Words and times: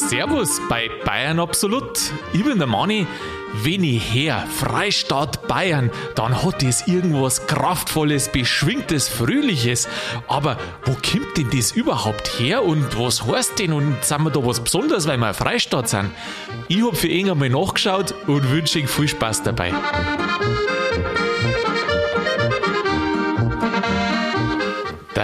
Servus 0.00 0.60
bei 0.68 0.90
Bayern 1.04 1.40
Absolut. 1.40 1.98
Ich 2.32 2.44
bin 2.44 2.58
der 2.58 2.66
Mani. 2.66 3.06
Wenn 3.62 3.84
ich 3.84 4.12
her, 4.12 4.46
Freistaat 4.50 5.48
Bayern, 5.48 5.90
dann 6.14 6.42
hat 6.42 6.62
es 6.62 6.86
irgendwas 6.86 7.46
Kraftvolles, 7.46 8.30
Beschwingtes, 8.30 9.08
Fröhliches. 9.08 9.88
Aber 10.28 10.58
wo 10.84 10.92
kommt 10.92 11.36
denn 11.38 11.48
das 11.50 11.72
überhaupt 11.72 12.38
her 12.38 12.64
und 12.64 12.98
was 12.98 13.26
heißt 13.26 13.58
denn 13.58 13.72
und 13.72 14.04
sind 14.04 14.22
wir 14.24 14.30
da 14.30 14.44
was 14.44 14.60
Besonderes, 14.60 15.06
weil 15.06 15.18
wir 15.18 15.28
ein 15.28 15.34
Freistaat 15.34 15.88
sind? 15.88 16.10
Ich 16.68 16.82
hab 16.82 16.96
für 16.96 17.08
ihn 17.08 17.30
einmal 17.30 17.48
nachgeschaut 17.48 18.14
und 18.26 18.50
wünsche 18.50 18.78
Ihnen 18.78 18.88
viel 18.88 19.08
Spaß 19.08 19.44
dabei. 19.44 19.72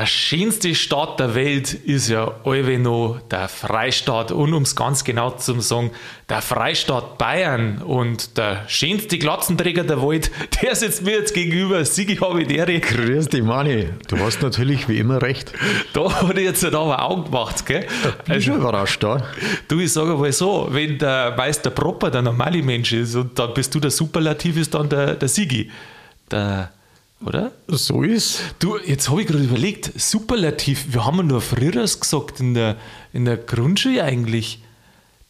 Der 0.03 0.07
schönste 0.07 0.75
Staat 0.75 1.21
der 1.21 1.37
Welt 1.37 1.75
ist 1.75 2.09
ja 2.09 2.35
noch 2.45 3.21
der 3.31 3.49
Freistaat 3.49 4.33
und 4.33 4.53
um 4.53 4.65
es 4.65 4.75
ganz 4.75 5.05
genau 5.05 5.31
zu 5.31 5.61
sagen, 5.61 5.93
der 6.29 6.43
Freistaat 6.43 7.19
Bayern 7.19 7.81
und 7.83 8.37
der 8.37 8.65
schönste 8.67 9.17
Glatzenträger 9.17 9.85
der 9.85 10.03
Welt, 10.03 10.33
der 10.61 10.75
sitzt 10.75 11.05
mir 11.05 11.13
jetzt 11.19 11.35
gegenüber, 11.35 11.85
Sigi 11.85 12.17
Habitäre. 12.17 12.81
Grüß 12.81 13.29
dich, 13.29 13.45
Manni. 13.45 13.91
Du 14.09 14.19
hast 14.19 14.43
natürlich 14.43 14.89
wie 14.89 14.99
immer 14.99 15.23
recht. 15.23 15.53
Da 15.93 16.13
hat 16.13 16.37
er 16.37 16.43
jetzt 16.43 16.65
aber 16.65 17.01
Augen 17.01 17.27
gemacht, 17.27 17.65
gell? 17.65 17.87
Bin 18.25 18.35
also, 18.35 18.45
schon 18.45 18.61
überrascht 18.61 19.05
da. 19.05 19.23
Du, 19.69 19.79
ich 19.79 19.93
sage 19.93 20.17
mal 20.17 20.33
so, 20.33 20.67
wenn 20.73 20.99
der 20.99 21.33
Meister 21.37 21.71
Propper 21.71 22.11
der 22.11 22.23
normale 22.23 22.61
Mensch 22.61 22.93
ist 22.93 23.15
und 23.15 23.39
dann 23.39 23.55
bist 23.55 23.73
du 23.73 23.79
der 23.79 23.93
Superlativ, 23.93 24.57
ist 24.57 24.75
dann 24.75 24.89
der, 24.89 25.15
der 25.15 25.29
Sigi. 25.29 25.71
Der 26.29 26.73
oder? 27.27 27.53
So 27.69 28.03
ist. 28.03 28.41
Du, 28.59 28.79
jetzt 28.79 29.09
habe 29.11 29.23
ich 29.23 29.29
gerade 29.29 29.43
überlegt, 29.43 29.93
Superlativ, 30.01 30.87
wir 30.93 31.05
haben 31.05 31.19
ja 31.19 31.23
nur 31.23 31.41
früher 31.41 31.83
gesagt 31.83 32.41
in 32.41 32.55
der, 32.55 32.77
in 33.13 33.25
der 33.25 33.37
Grundschule 33.37 34.03
eigentlich. 34.05 34.63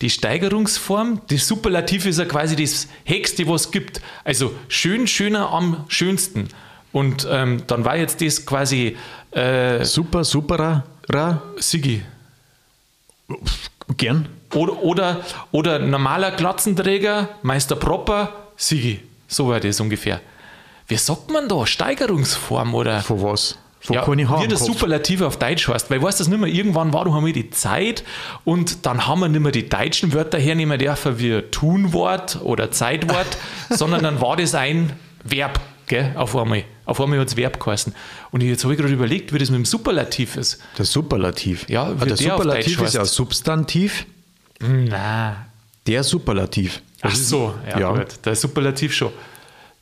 Die 0.01 0.11
Steigerungsform, 0.11 1.23
das 1.29 1.47
Superlativ 1.47 2.07
ist 2.07 2.19
ja 2.19 2.25
quasi 2.25 2.57
das 2.57 2.89
Höchste, 3.05 3.47
was 3.47 3.67
es 3.67 3.71
gibt. 3.71 4.01
Also 4.25 4.53
schön, 4.69 5.07
schöner 5.07 5.51
am 5.51 5.85
schönsten. 5.89 6.49
Und 6.91 7.27
ähm, 7.31 7.63
dann 7.67 7.85
war 7.85 7.97
jetzt 7.97 8.21
das 8.21 8.45
quasi. 8.45 8.97
Äh, 9.31 9.85
Super, 9.85 10.25
superer, 10.25 10.85
ra. 11.09 11.43
Sigi. 11.57 12.03
Gern. 13.97 14.29
Oder, 14.53 14.83
oder, 14.83 15.25
oder 15.53 15.79
normaler 15.79 16.33
Glatzenträger, 16.33 17.29
Meister 17.43 17.77
Proper, 17.77 18.51
Sigi. 18.57 19.01
So 19.29 19.49
war 19.49 19.61
das 19.61 19.81
ungefähr 19.81 20.21
wie 20.93 20.99
sagt 20.99 21.31
man 21.31 21.49
da? 21.49 21.67
Steigerungsform 21.67 22.75
oder? 22.75 23.01
Von 23.01 23.23
was? 23.23 23.57
Von 23.81 23.97
ja, 23.97 24.07
wie 24.07 24.47
das 24.47 24.65
Superlativ 24.65 25.23
auf 25.23 25.39
Deutsch 25.39 25.67
heißt. 25.67 25.91
Weil 25.91 26.01
weißt 26.01 26.21
du 26.21 26.31
nicht 26.31 26.39
mehr, 26.39 26.49
irgendwann 26.49 26.93
war 26.93 27.05
doch 27.05 27.17
einmal 27.17 27.33
die 27.33 27.51
Zeit 27.51 28.05
und 28.45 28.87
dann 28.87 29.09
haben 29.09 29.21
wir 29.21 29.29
nicht 29.29 29.41
mehr 29.41 29.51
die 29.51 29.69
deutschen 29.69 30.13
Wörter 30.13 30.39
hernehmen 30.39 30.79
dürfen 30.79 31.19
wie 31.19 31.41
Tunwort 31.51 32.39
oder 32.43 32.71
Zeitwort, 32.71 33.27
sondern 33.71 34.03
dann 34.05 34.21
war 34.21 34.37
das 34.37 34.55
ein 34.55 34.93
Verb, 35.25 35.61
gell, 35.87 36.13
auf 36.15 36.37
einmal. 36.37 36.65
Auf 36.85 37.01
einmal 37.01 37.19
hat 37.19 37.29
es 37.29 37.37
Verb 37.37 37.59
geheißen. 37.59 37.95
Und 38.31 38.43
jetzt 38.43 38.63
habe 38.63 38.75
ich 38.75 38.81
gerade 38.81 38.93
überlegt, 38.93 39.33
wie 39.33 39.39
das 39.39 39.51
mit 39.51 39.59
dem 39.59 39.65
Superlativ 39.65 40.37
ist. 40.37 40.61
Der 40.79 40.85
Superlativ? 40.85 41.69
Ja, 41.69 41.93
wie 41.95 42.07
der, 42.07 42.17
der 42.17 42.17
Superlativ 42.19 42.83
ist 42.83 42.95
ja 42.95 43.05
Substantiv. 43.05 44.07
Na. 44.61 45.47
Der 45.87 46.05
Superlativ. 46.05 46.83
Ach 47.01 47.15
so, 47.15 47.55
ja, 47.69 47.81
ja. 47.81 47.93
Gut. 47.95 48.25
Der 48.25 48.37
Superlativ 48.37 48.95
schon. 48.95 49.11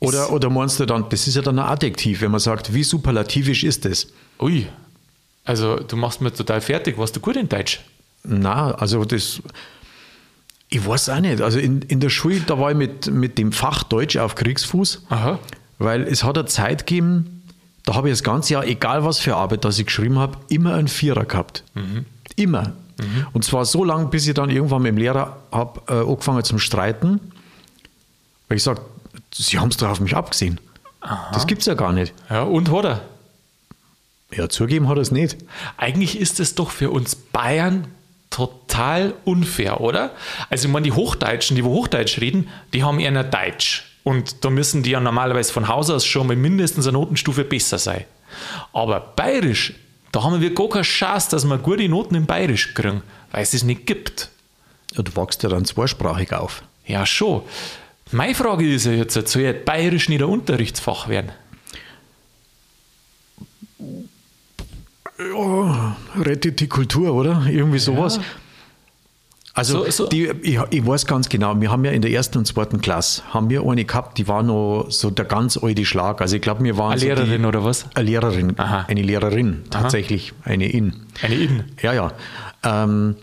Oder, 0.01 0.31
oder 0.31 0.49
meinst 0.49 0.79
du 0.79 0.85
dann, 0.85 1.05
das 1.09 1.27
ist 1.27 1.35
ja 1.35 1.43
dann 1.43 1.59
ein 1.59 1.65
Adjektiv, 1.65 2.21
wenn 2.21 2.31
man 2.31 2.39
sagt, 2.39 2.73
wie 2.73 2.83
superlativisch 2.83 3.63
ist 3.63 3.85
das? 3.85 4.07
Ui, 4.39 4.67
also 5.45 5.77
du 5.77 5.95
machst 5.95 6.21
mir 6.21 6.33
total 6.33 6.59
fertig. 6.59 6.97
Warst 6.97 7.15
du 7.15 7.19
gut 7.19 7.35
in 7.35 7.47
Deutsch? 7.47 7.81
Na, 8.23 8.71
also 8.71 9.05
das, 9.05 9.41
ich 10.69 10.85
weiß 10.85 11.09
auch 11.09 11.19
nicht. 11.19 11.41
Also 11.41 11.59
in, 11.59 11.83
in 11.83 11.99
der 11.99 12.09
Schule, 12.09 12.39
da 12.41 12.57
war 12.57 12.71
ich 12.71 12.77
mit, 12.77 13.11
mit 13.11 13.37
dem 13.37 13.51
Fach 13.51 13.83
Deutsch 13.83 14.17
auf 14.17 14.33
Kriegsfuß, 14.35 15.03
Aha. 15.09 15.39
weil 15.77 16.03
es 16.03 16.23
hat 16.23 16.37
eine 16.37 16.47
Zeit 16.47 16.87
gegeben, 16.87 17.43
da 17.85 17.93
habe 17.93 18.09
ich 18.09 18.13
das 18.13 18.23
ganze 18.23 18.53
Jahr, 18.53 18.65
egal 18.65 19.03
was 19.03 19.19
für 19.19 19.35
Arbeit, 19.35 19.65
das 19.65 19.77
ich 19.77 19.85
geschrieben 19.85 20.17
habe, 20.17 20.37
immer 20.49 20.73
einen 20.75 20.87
Vierer 20.87 21.25
gehabt. 21.25 21.63
Mhm. 21.75 22.05
Immer. 22.35 22.73
Mhm. 22.99 23.27
Und 23.33 23.43
zwar 23.43 23.65
so 23.65 23.83
lange, 23.83 24.07
bis 24.07 24.27
ich 24.27 24.33
dann 24.33 24.49
irgendwann 24.49 24.81
mit 24.81 24.89
dem 24.89 24.97
Lehrer 24.97 25.37
habe 25.51 25.81
äh, 25.87 26.09
angefangen 26.09 26.43
zum 26.43 26.59
Streiten. 26.59 27.19
Weil 28.47 28.57
ich 28.57 28.63
sage, 28.63 28.81
Sie 29.33 29.59
haben 29.59 29.69
es 29.69 29.77
doch 29.77 29.89
auf 29.89 29.99
mich 29.99 30.15
abgesehen. 30.15 30.59
Aha. 31.01 31.31
Das 31.33 31.47
gibt 31.47 31.61
es 31.61 31.67
ja 31.67 31.73
gar 31.73 31.93
nicht. 31.93 32.13
Ja, 32.29 32.43
und 32.43 32.71
hat 32.71 32.85
er? 32.85 33.01
Ja, 34.33 34.47
zugeben 34.49 34.87
hat 34.87 34.97
er 34.97 35.01
es 35.01 35.11
nicht. 35.11 35.37
Eigentlich 35.77 36.19
ist 36.19 36.39
es 36.39 36.55
doch 36.55 36.71
für 36.71 36.91
uns 36.91 37.15
Bayern 37.15 37.87
total 38.29 39.13
unfair, 39.25 39.81
oder? 39.81 40.11
Also, 40.49 40.67
ich 40.67 40.71
meine, 40.71 40.85
die 40.85 40.93
Hochdeutschen, 40.93 41.55
die 41.55 41.65
wo 41.65 41.71
Hochdeutsch 41.71 42.19
reden, 42.19 42.47
die 42.73 42.83
haben 42.83 42.99
eher 42.99 43.23
Deutsch. 43.23 43.97
Und 44.03 44.43
da 44.43 44.49
müssen 44.49 44.83
die 44.83 44.91
ja 44.91 44.99
normalerweise 44.99 45.53
von 45.53 45.67
Haus 45.67 45.89
aus 45.89 46.05
schon 46.05 46.27
mal 46.27 46.35
mindestens 46.35 46.87
eine 46.87 46.93
Notenstufe 46.93 47.43
besser 47.43 47.77
sein. 47.77 48.05
Aber 48.73 48.99
Bayerisch, 48.99 49.73
da 50.11 50.23
haben 50.23 50.41
wir 50.41 50.53
gar 50.53 50.69
keine 50.69 50.83
Chance, 50.83 51.29
dass 51.31 51.45
wir 51.45 51.57
gute 51.57 51.87
Noten 51.87 52.15
im 52.15 52.25
Bayerisch 52.25 52.73
kriegen, 52.73 53.03
weil 53.31 53.43
es 53.43 53.53
es 53.53 53.63
nicht 53.63 53.85
gibt. 53.85 54.29
Ja, 54.93 55.03
du 55.03 55.15
wachst 55.15 55.43
ja 55.43 55.49
dann 55.49 55.65
zweisprachig 55.65 56.33
auf. 56.33 56.63
Ja, 56.85 57.05
schon. 57.05 57.43
Meine 58.11 58.35
Frage 58.35 58.73
ist 58.73 58.85
ja 58.85 58.91
jetzt, 58.91 59.27
soll 59.27 59.53
Bayerisch 59.53 60.09
nicht 60.09 60.21
ein 60.21 60.29
Unterrichtsfach 60.29 61.07
werden? 61.07 61.31
Ja, 65.17 65.95
rettet 66.19 66.59
die 66.59 66.67
Kultur, 66.67 67.13
oder? 67.13 67.43
Irgendwie 67.47 67.79
sowas. 67.79 68.17
Ja. 68.17 68.23
Also 69.53 69.83
so, 69.85 69.91
so. 69.91 70.07
Die, 70.07 70.27
ich, 70.41 70.59
ich, 70.69 70.85
weiß 70.85 71.05
ganz 71.05 71.27
genau, 71.27 71.59
wir 71.59 71.69
haben 71.71 71.83
ja 71.83 71.91
in 71.91 72.01
der 72.01 72.11
ersten 72.11 72.37
und 72.37 72.45
zweiten 72.45 72.79
Klasse, 72.79 73.21
haben 73.33 73.49
wir 73.49 73.63
eine 73.63 73.83
gehabt, 73.83 74.17
die 74.17 74.27
war 74.27 74.43
noch 74.43 74.85
so 74.89 75.09
der 75.09 75.25
ganz 75.25 75.57
alte 75.57 75.85
Schlag. 75.85 76.21
Also 76.21 76.37
ich 76.37 76.41
glaube, 76.41 76.63
wir 76.63 76.77
waren 76.77 76.91
Eine 76.91 77.01
so 77.01 77.07
Lehrerin 77.07 77.41
die, 77.41 77.47
oder 77.47 77.63
was? 77.65 77.85
Eine 77.93 78.09
Lehrerin, 78.09 78.57
Aha. 78.57 78.85
eine 78.87 79.01
Lehrerin, 79.01 79.63
tatsächlich, 79.69 80.31
Aha. 80.41 80.51
eine 80.51 80.69
In. 80.69 80.93
Eine 81.21 81.35
In? 81.35 81.63
Ja, 81.81 81.93
ja. 81.93 82.13
Ähm, 82.63 83.15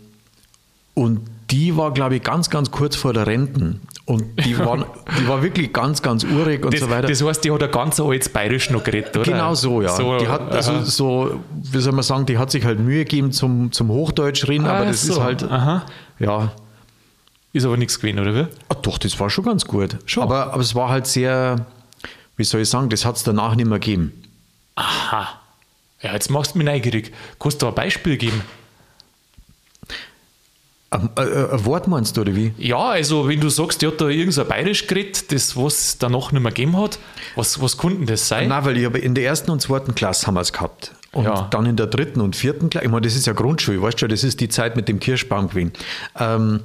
und 0.93 1.21
die 1.50 1.77
war, 1.77 1.94
glaube 1.94 2.16
ich, 2.16 2.22
ganz, 2.22 2.50
ganz 2.50 2.71
kurz 2.71 2.94
vor 2.94 3.15
der 3.15 3.27
Renten. 3.27 3.81
Und 4.09 4.43
die, 4.43 4.59
waren, 4.59 4.87
die 5.21 5.29
war 5.29 5.43
wirklich 5.43 5.71
ganz, 5.71 6.01
ganz 6.01 6.25
urig 6.25 6.65
und 6.65 6.73
das, 6.73 6.81
so 6.81 6.89
weiter. 6.89 7.09
Das 7.09 7.23
heißt, 7.23 7.45
die 7.45 7.53
hat 7.53 7.63
ein 7.63 7.71
ganz 7.71 8.01
altes 8.01 8.31
Bayerisch 8.31 8.71
noch 8.71 8.83
geredet, 8.83 9.15
oder? 9.15 9.31
Genau 9.31 9.55
so, 9.55 9.83
ja. 9.83 9.91
So, 9.91 10.17
die 10.17 10.27
hat, 10.27 10.51
also 10.51 10.73
aha. 10.73 10.85
so, 10.87 11.41
wie 11.53 11.79
soll 11.79 11.93
man 11.93 12.03
sagen, 12.03 12.25
die 12.25 12.39
hat 12.39 12.51
sich 12.51 12.65
halt 12.65 12.81
Mühe 12.81 13.05
gegeben 13.05 13.33
zum, 13.33 13.71
zum 13.71 13.91
Hochdeutsch 13.91 14.49
reden, 14.49 14.65
ah, 14.65 14.77
aber 14.77 14.87
das 14.87 15.03
so. 15.03 15.13
ist 15.13 15.21
halt, 15.21 15.43
aha. 15.43 15.85
ja. 16.21 16.53
Ist 17.53 17.67
aber 17.67 17.77
nichts 17.77 18.01
gewesen, 18.01 18.19
oder 18.19 18.35
wie? 18.35 18.47
Ach, 18.71 18.77
doch, 18.77 18.97
das 18.97 19.21
war 19.21 19.29
schon 19.29 19.45
ganz 19.45 19.67
gut. 19.67 19.99
Schon. 20.07 20.23
Aber, 20.23 20.55
aber 20.55 20.63
es 20.63 20.75
war 20.75 20.89
halt 20.89 21.07
sehr, 21.07 21.67
wie 22.39 22.45
soll 22.45 22.63
ich 22.63 22.71
sagen, 22.71 22.89
das 22.89 23.05
hat 23.05 23.17
es 23.17 23.25
danach 23.25 23.57
nicht 23.57 23.69
mehr 23.69 23.79
gegeben. 23.79 24.15
Aha. 24.75 25.29
Ja, 26.01 26.15
jetzt 26.15 26.31
machst 26.31 26.55
du 26.55 26.59
mich 26.59 26.67
neugierig. 26.67 27.13
Kannst 27.39 27.61
du 27.61 27.67
ein 27.67 27.75
Beispiel 27.75 28.17
geben? 28.17 28.41
Ein, 30.91 31.10
ein, 31.16 31.50
ein, 31.50 31.65
Wort 31.66 31.87
meinst 31.87 32.16
du, 32.16 32.22
oder 32.22 32.34
wie? 32.34 32.54
Ja, 32.56 32.78
also 32.78 33.28
wenn 33.28 33.41
du 33.41 33.50
sagst, 33.50 33.82
die 33.82 33.87
hat 33.87 34.00
da 34.00 34.09
irgendein 34.09 34.49
Bayerisch 34.49 34.87
geredet, 34.87 35.31
das 35.31 35.54
was 35.54 35.99
danach 35.99 36.32
nicht 36.32 36.43
mehr 36.43 36.50
gegeben 36.50 36.78
hat, 36.78 36.99
was, 37.37 37.60
was 37.60 37.76
konnte 37.76 38.06
das 38.06 38.26
sein? 38.26 38.49
Nein, 38.49 38.65
weil 38.65 38.78
ich 38.78 38.87
habe 38.87 38.98
in 38.98 39.15
der 39.15 39.25
ersten 39.25 39.50
und 39.50 39.60
zweiten 39.60 39.94
Klasse 39.94 40.27
haben 40.27 40.34
wir 40.34 40.41
es 40.41 40.53
gehabt. 40.53 40.93
Und 41.12 41.25
ja. 41.25 41.47
dann 41.50 41.66
in 41.66 41.77
der 41.77 41.88
dritten 41.88 42.22
und 42.22 42.37
vierten 42.37 42.71
Klasse, 42.71 42.87
ich 42.87 42.91
meine, 42.91 43.03
das 43.03 43.16
ist 43.16 43.27
ja 43.27 43.34
Grundschule, 43.34 43.82
weißt 43.82 44.00
du, 44.00 44.09
das 44.09 44.25
ist 44.25 44.41
die 44.41 44.48
Zeit 44.48 44.77
mit 44.77 44.88
dem 44.88 44.98
Kirschbaum 44.98 45.50
gewesen. 45.50 45.72
Ähm, 46.19 46.60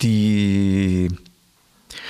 die 0.00 1.08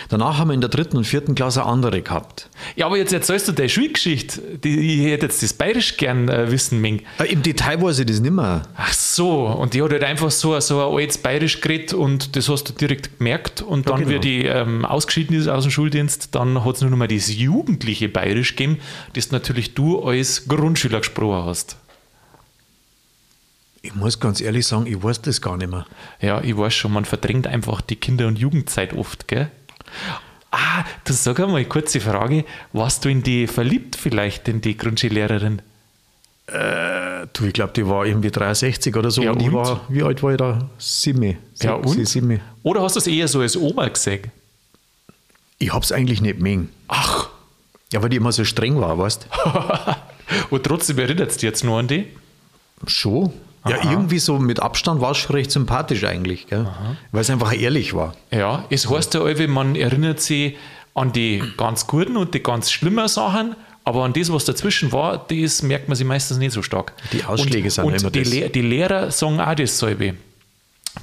Danach 0.09 0.39
haben 0.39 0.49
wir 0.49 0.55
in 0.55 0.61
der 0.61 0.71
dritten 0.71 0.97
und 0.97 1.05
vierten 1.05 1.35
Klasse 1.35 1.65
andere 1.65 2.03
gehabt. 2.03 2.49
Ja, 2.77 2.87
aber 2.87 2.97
jetzt 2.97 3.13
erzählst 3.13 3.49
du 3.49 3.53
deine 3.53 3.69
Schulgeschichte. 3.69 4.41
Die, 4.63 5.03
ich 5.03 5.11
hätte 5.11 5.27
jetzt 5.27 5.43
das 5.43 5.53
Bayerisch 5.53 5.97
gern 5.97 6.29
äh, 6.29 6.51
wissen 6.51 6.81
Ming. 6.81 7.03
Äh, 7.19 7.33
Im 7.33 7.43
Detail 7.43 7.81
weiß 7.83 8.01
ich 8.01 8.07
das 8.07 8.21
nicht 8.21 8.33
mehr. 8.33 8.63
Ach 8.77 8.93
so, 8.93 9.47
und 9.47 9.75
die 9.75 9.83
hat 9.83 9.91
halt 9.91 10.05
einfach 10.05 10.31
so, 10.31 10.59
so 10.61 10.81
ein 10.81 10.95
altes 10.95 11.19
Bayerisch 11.19 11.61
geredet 11.61 11.95
und 11.95 12.37
das 12.37 12.49
hast 12.49 12.65
du 12.65 12.73
direkt 12.73 13.19
gemerkt. 13.19 13.63
Und 13.63 13.89
dann, 13.89 14.01
ja, 14.01 14.07
genau. 14.07 14.17
wie 14.17 14.21
die 14.21 14.45
ähm, 14.47 14.85
ausgeschieden 14.85 15.37
ist 15.37 15.49
aus 15.49 15.65
dem 15.65 15.71
Schuldienst, 15.71 16.35
dann 16.35 16.65
hat 16.65 16.77
es 16.77 16.81
nur 16.83 16.91
noch 16.91 16.99
mal 16.99 17.09
das 17.09 17.35
jugendliche 17.35 18.09
Bayerisch 18.09 18.57
gegeben, 18.57 18.79
das 19.15 19.31
natürlich 19.31 19.75
du 19.75 20.03
als 20.03 20.49
Grundschüler 20.49 20.99
gesprochen 20.99 21.47
hast. 21.47 21.77
Ich 23.85 23.95
muss 23.95 24.19
ganz 24.19 24.41
ehrlich 24.41 24.67
sagen, 24.67 24.87
ich 24.87 25.03
weiß 25.03 25.21
das 25.21 25.43
gar 25.43 25.59
nicht 25.59 25.71
mehr. 25.71 25.85
Ja, 26.19 26.41
ich 26.41 26.57
weiß 26.57 26.73
schon, 26.73 26.91
man 26.93 27.05
verdrängt 27.05 27.47
einfach 27.47 27.83
die 27.83 27.97
Kinder- 27.97 28.27
und 28.27 28.39
Jugendzeit 28.39 28.95
oft, 28.95 29.29
gell? 29.29 29.51
Ah, 30.51 30.85
du 31.05 31.13
sag 31.13 31.41
einmal, 31.41 31.65
kurze 31.65 32.01
Frage. 32.01 32.45
Warst 32.73 33.05
du 33.05 33.09
in 33.09 33.23
die 33.23 33.47
verliebt 33.49 33.97
vielleicht, 33.97 34.47
in 34.47 34.61
die 34.61 34.77
Grundschullehrerin? 34.77 35.63
Äh, 36.47 37.27
du, 37.33 37.47
ich 37.47 37.53
glaube, 37.55 37.73
die 37.73 37.87
war 37.87 38.07
irgendwie 38.07 38.31
63 38.31 38.95
oder 38.95 39.11
so. 39.11 39.23
Ja, 39.23 39.33
und, 39.33 39.43
und? 39.43 39.53
war, 39.53 39.81
wie 39.89 40.03
alt 40.03 40.23
war 40.23 40.33
ich 40.33 40.37
da? 40.37 40.71
Sieben. 40.79 41.39
Ja, 41.61 41.75
und? 41.75 42.07
Sieben. 42.07 42.41
Oder 42.63 42.83
hast 42.83 42.97
du 42.97 43.01
es 43.01 43.07
eher 43.07 43.27
so 43.27 43.41
als 43.41 43.57
Oma 43.57 43.89
gesehen? 43.89 44.31
Ich 45.59 45.73
hab's 45.73 45.91
eigentlich 45.91 46.21
nicht 46.21 46.39
mengen. 46.39 46.71
Ach. 46.89 47.31
Ja, 47.93 48.03
weil 48.03 48.11
die 48.11 48.17
immer 48.17 48.33
so 48.33 48.45
streng 48.45 48.79
war, 48.81 48.99
weißt 48.99 49.27
du? 49.31 49.97
und 50.51 50.65
trotzdem 50.65 50.99
erinnert 50.99 51.31
es 51.31 51.37
dich 51.37 51.45
jetzt 51.45 51.65
nur 51.65 51.79
an 51.79 51.89
die? 51.89 52.07
Schon. 52.87 53.33
Ja, 53.67 53.91
irgendwie 53.91 54.19
so 54.19 54.39
mit 54.39 54.61
Abstand 54.61 55.01
war 55.01 55.13
es 55.13 55.19
schon 55.19 55.37
recht 55.37 55.51
sympathisch 55.51 56.05
eigentlich, 56.05 56.47
weil 57.13 57.21
es 57.23 57.31
einfach 57.31 57.59
ehrlich 57.59 57.95
war. 57.95 58.15
Ja, 58.31 58.65
es 58.71 58.91
heißt 58.91 59.15
ja 59.15 59.23
alle, 59.23 59.49
man 59.49 59.75
erinnert 59.75 60.21
sich 60.21 60.57
an 60.95 61.13
die 61.13 61.43
ganz 61.57 61.87
guten 61.87 62.17
und 62.17 62.35
die 62.35 62.43
ganz 62.43 62.71
schlimmen 62.71 63.09
Sachen, 63.09 63.57
aber 63.85 64.05
an 64.05 64.13
das, 64.13 64.33
was 64.33 64.45
dazwischen 64.45 64.93
war, 64.93 65.27
das 65.29 65.63
merkt 65.63 65.89
man 65.89 65.97
sich 65.97 66.07
meistens 66.07 66.39
nicht 66.39 66.53
so 66.53 66.63
stark. 66.63 66.93
Die 67.13 67.25
Ausschläge 67.25 67.65
und, 67.65 67.71
sind 67.71 67.85
und 67.85 67.95
immer 67.95 68.11
die, 68.11 68.23
das. 68.23 68.33
Le 68.33 68.51
die 68.51 68.63
Lehrer 68.63 69.11
sagen 69.11 69.41
auch 69.41 69.55
dasselbe. 69.55 70.15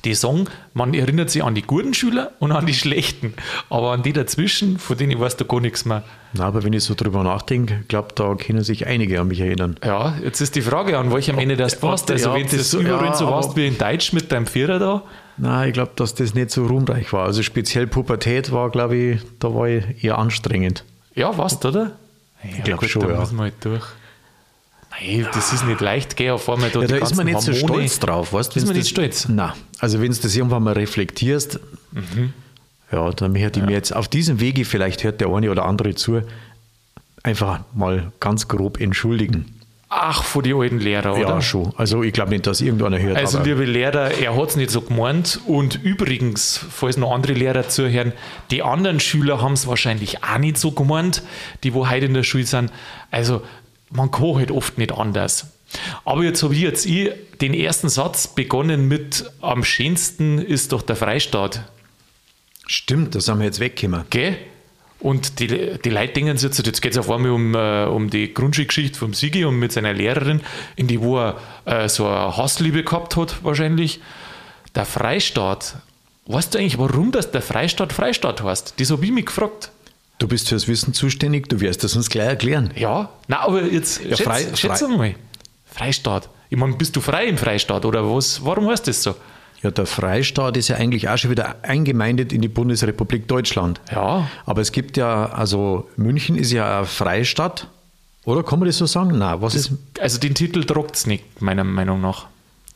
Die 0.06 0.14
sagen, 0.14 0.46
man 0.74 0.94
erinnert 0.94 1.30
sich 1.30 1.44
an 1.44 1.54
die 1.54 1.62
guten 1.62 1.94
Schüler 1.94 2.32
und 2.40 2.52
an 2.52 2.66
die 2.66 2.74
schlechten, 2.74 3.34
aber 3.70 3.92
an 3.92 4.04
die 4.04 4.14
dazwischen, 4.14 4.80
von 4.80 4.98
denen 4.98 5.20
weißt 5.20 5.40
du 5.40 5.46
gar 5.46 5.60
nichts 5.60 5.86
mehr. 5.86 6.04
Na, 6.34 6.46
aber 6.46 6.64
wenn 6.64 6.74
ich 6.74 6.84
so 6.84 6.96
drüber 6.96 7.24
nachdenke, 7.24 7.84
glaube 7.88 8.10
da 8.16 8.34
können 8.36 8.64
sich 8.64 8.88
einige 8.88 9.20
an 9.20 9.28
mich 9.28 9.42
erinnern. 9.42 9.76
Ja, 9.84 10.16
jetzt 10.24 10.40
ist 10.40 10.56
die 10.56 10.62
Frage, 10.62 10.98
an 10.98 11.12
welchem 11.14 11.38
Ende 11.38 11.58
das 11.58 11.84
warst. 11.84 12.10
Also, 12.10 12.30
ja, 12.30 12.36
wenn 12.36 12.48
du 12.48 12.58
das 12.58 12.74
überall 12.74 13.06
ja, 13.06 13.14
so 13.14 13.28
warst 13.28 13.56
wie 13.58 13.68
in 13.68 13.78
Deutsch 13.78 14.14
mit 14.14 14.32
deinem 14.32 14.48
Vierer 14.48 14.80
da, 14.80 15.04
Nein, 15.38 15.70
ich 15.70 15.74
glaube, 15.74 15.94
dass 15.96 16.14
das 16.14 16.36
nicht 16.36 16.52
so 16.52 16.68
ruhmreich 16.68 17.12
war. 17.14 17.26
Also 17.26 17.42
speziell 17.42 17.88
Pubertät 17.88 18.52
war, 18.52 18.70
glaube 18.70 18.96
ich, 18.96 19.22
da 19.40 19.54
war 19.54 19.68
ich 19.68 20.04
eher 20.04 20.20
anstrengend. 20.20 20.84
ja, 21.16 21.36
warst 21.36 21.64
du, 21.64 21.70
oder? 21.70 21.92
Ja, 22.44 22.64
glaub 22.64 22.80
gut, 22.82 22.90
schon, 22.90 23.02
da 23.04 23.14
ja. 23.14 23.20
muss 23.20 23.32
man 23.32 23.46
halt 23.46 23.54
durch. 23.62 23.84
Nein, 24.92 25.28
das 25.34 25.54
ist 25.54 25.66
nicht 25.66 25.82
leicht, 25.82 26.16
geh 26.18 26.32
auf 26.32 26.48
einmal 26.50 26.70
da 26.70 26.82
Ja, 26.82 26.88
da 26.88 26.98
ist 26.98 27.16
man 27.16 27.26
nicht 27.26 27.42
so 27.42 27.52
Hormone- 27.54 27.68
stolz 27.68 28.00
drauf. 28.00 28.34
Weißt, 28.34 28.50
Ist 28.52 28.56
wenn's 28.58 28.68
man 28.68 28.78
nicht 28.78 28.90
stolz? 28.90 29.28
Nein, 29.30 29.52
also 29.80 30.02
wenn 30.02 30.12
du 30.12 30.20
das 30.22 30.36
irgendwann 30.36 30.64
mal 30.64 30.74
reflektierst, 30.74 31.60
Mhm. 31.92 32.34
ja, 32.92 33.10
dann 33.12 33.36
hätte 33.36 33.60
ich 33.62 33.66
mir 33.66 33.72
jetzt 33.74 33.96
auf 33.96 34.08
diesem 34.08 34.40
Wege, 34.40 34.66
vielleicht 34.66 35.04
hört 35.04 35.22
der 35.22 35.30
eine 35.30 35.50
oder 35.50 35.66
andere 35.66 35.96
zu, 35.96 36.22
einfach 37.24 37.62
mal 37.74 38.12
ganz 38.20 38.48
grob 38.48 38.80
entschuldigen. 38.80 39.56
Ach, 39.94 40.24
von 40.24 40.42
die 40.42 40.54
alten 40.54 40.80
Lehrer, 40.80 41.12
oder? 41.18 41.22
Ja, 41.28 41.42
schon. 41.42 41.74
Also 41.76 42.02
ich 42.02 42.14
glaube 42.14 42.30
nicht, 42.32 42.48
dass 42.48 42.62
irgendeiner 42.62 42.98
hört. 43.00 43.18
Also, 43.18 43.42
liebe 43.44 43.66
Lehrer, 43.66 44.12
er 44.12 44.38
hat 44.38 44.50
es 44.52 44.56
nicht 44.56 44.72
so 44.72 44.80
gemeint. 44.80 45.42
Und 45.48 45.84
übrigens, 45.84 46.62
falls 46.70 46.96
noch 46.96 47.12
andere 47.12 47.34
Lehrer 47.34 47.68
zuhören, 47.68 48.14
die 48.52 48.64
anderen 48.64 49.02
Schüler 49.02 49.42
haben 49.42 49.52
es 49.52 49.68
wahrscheinlich 49.68 50.24
auch 50.24 50.38
nicht 50.38 50.58
so 50.58 50.72
gemeint, 50.72 51.24
die 51.64 51.74
wo 51.74 51.90
heute 51.90 52.06
in 52.06 52.14
der 52.14 52.24
Schule 52.24 52.46
sind. 52.46 52.72
Also, 53.12 53.42
man 53.92 54.12
kann 54.12 54.36
halt 54.36 54.52
oft 54.52 54.78
nicht 54.78 54.92
anders. 54.92 55.48
Aber 56.04 56.24
jetzt 56.24 56.44
habe 56.44 56.54
ich 56.54 56.62
jetzt 56.62 56.86
ich 56.86 57.12
den 57.40 57.54
ersten 57.54 57.90
Satz 57.90 58.28
begonnen 58.28 58.88
mit: 58.88 59.32
Am 59.42 59.64
schönsten 59.64 60.40
ist 60.40 60.72
doch 60.72 60.82
der 60.82 60.96
Freistaat. 60.96 61.64
stimmt, 62.68 63.16
das 63.16 63.28
haben 63.28 63.40
wir 63.40 63.46
jetzt 63.46 63.60
weggekommen. 63.60 64.06
Gell? 64.10 64.38
Und 65.02 65.40
die, 65.40 65.48
die 65.84 65.90
Leute 65.90 66.14
denken 66.14 66.38
sich 66.38 66.50
jetzt, 66.50 66.66
jetzt 66.66 66.82
geht 66.82 66.92
es 66.92 66.98
auf 66.98 67.10
einmal 67.10 67.32
um, 67.32 67.56
äh, 67.56 67.86
um 67.86 68.10
die 68.10 68.34
Grundschulgeschichte 68.34 69.00
vom 69.00 69.16
Sigi 69.16 69.46
und 69.46 69.58
mit 69.58 69.72
seiner 69.72 69.94
Lehrerin, 69.94 70.42
in 70.76 70.88
die 70.88 71.02
wo 71.02 71.18
er 71.18 71.38
äh, 71.66 71.90
so 71.90 72.06
eine 72.06 72.38
Hassliebe 72.38 72.84
gehabt 72.84 73.16
hat, 73.16 73.44
wahrscheinlich. 73.44 74.00
Der 74.76 74.86
Freistaat. 74.86 75.78
Weißt 76.28 76.54
du 76.54 76.60
eigentlich, 76.60 76.78
warum 76.78 77.12
das 77.12 77.32
der 77.32 77.42
Freistaat 77.42 77.94
Freistaat 77.94 78.44
heißt? 78.44 78.76
Das 78.80 78.92
habe 78.92 79.04
ich 79.04 79.12
mich 79.12 79.26
gefragt. 79.26 79.72
Du 80.22 80.28
bist 80.28 80.50
fürs 80.50 80.68
Wissen 80.68 80.94
zuständig, 80.94 81.50
du 81.50 81.60
wirst 81.62 81.84
das 81.84 81.96
uns 81.96 82.08
gleich 82.08 82.28
erklären. 82.28 82.70
Ja, 82.76 83.10
na, 83.28 83.40
aber 83.40 83.64
jetzt 83.64 84.02
Ja, 84.04 84.16
schätz, 84.16 84.28
frei- 84.28 84.56
schätz 84.56 84.80
frei- 84.82 84.88
mal. 84.96 85.16
Freistaat. 85.66 86.30
Ich 86.52 86.58
meine, 86.60 86.74
bist 86.76 86.96
du 86.96 87.02
frei 87.02 87.26
im 87.26 87.40
Freistaat 87.40 87.86
oder 87.86 88.08
was? 88.08 88.46
Warum 88.46 88.68
heißt 88.70 88.88
das 88.88 89.02
so? 89.02 89.16
Ja, 89.64 89.72
der 89.72 89.88
Freistaat 89.88 90.58
ist 90.58 90.68
ja 90.68 90.76
eigentlich 90.76 91.10
auch 91.10 91.18
schon 91.18 91.32
wieder 91.32 91.56
eingemeindet 91.64 92.34
in 92.34 92.42
die 92.42 92.50
Bundesrepublik 92.50 93.28
Deutschland. 93.28 93.82
Ja, 93.92 94.28
Aber 94.46 94.62
es 94.62 94.72
gibt 94.72 94.96
ja, 94.96 95.26
also 95.32 95.90
München 95.96 96.36
ist 96.36 96.52
ja 96.52 96.78
eine 96.78 96.86
Freistadt, 96.86 97.68
oder 98.24 98.44
kann 98.44 98.60
man 98.60 98.68
das 98.68 98.78
so 98.78 98.86
sagen? 98.86 99.18
Nein, 99.18 99.42
was 99.42 99.56
ist 99.56 99.72
also 100.00 100.20
den 100.20 100.36
Titel 100.36 100.64
druckt 100.64 100.96
es 100.98 101.08
nicht, 101.08 101.42
meiner 101.42 101.64
Meinung 101.64 102.00
nach. 102.00 102.28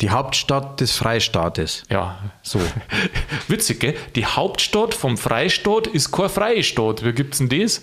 Die 0.01 0.09
Hauptstadt 0.09 0.81
des 0.81 0.91
Freistaates? 0.91 1.83
Ja, 1.89 2.17
So. 2.43 2.59
Witzig, 3.47 3.79
gell? 3.79 3.95
Die 4.15 4.25
Hauptstadt 4.25 4.93
vom 4.93 5.17
Freistaat 5.17 5.87
ist 5.87 6.11
kein 6.11 6.29
Freistaat. 6.29 7.03
Wie 7.03 7.13
gibt's 7.13 7.37
denn 7.37 7.49
das? 7.49 7.81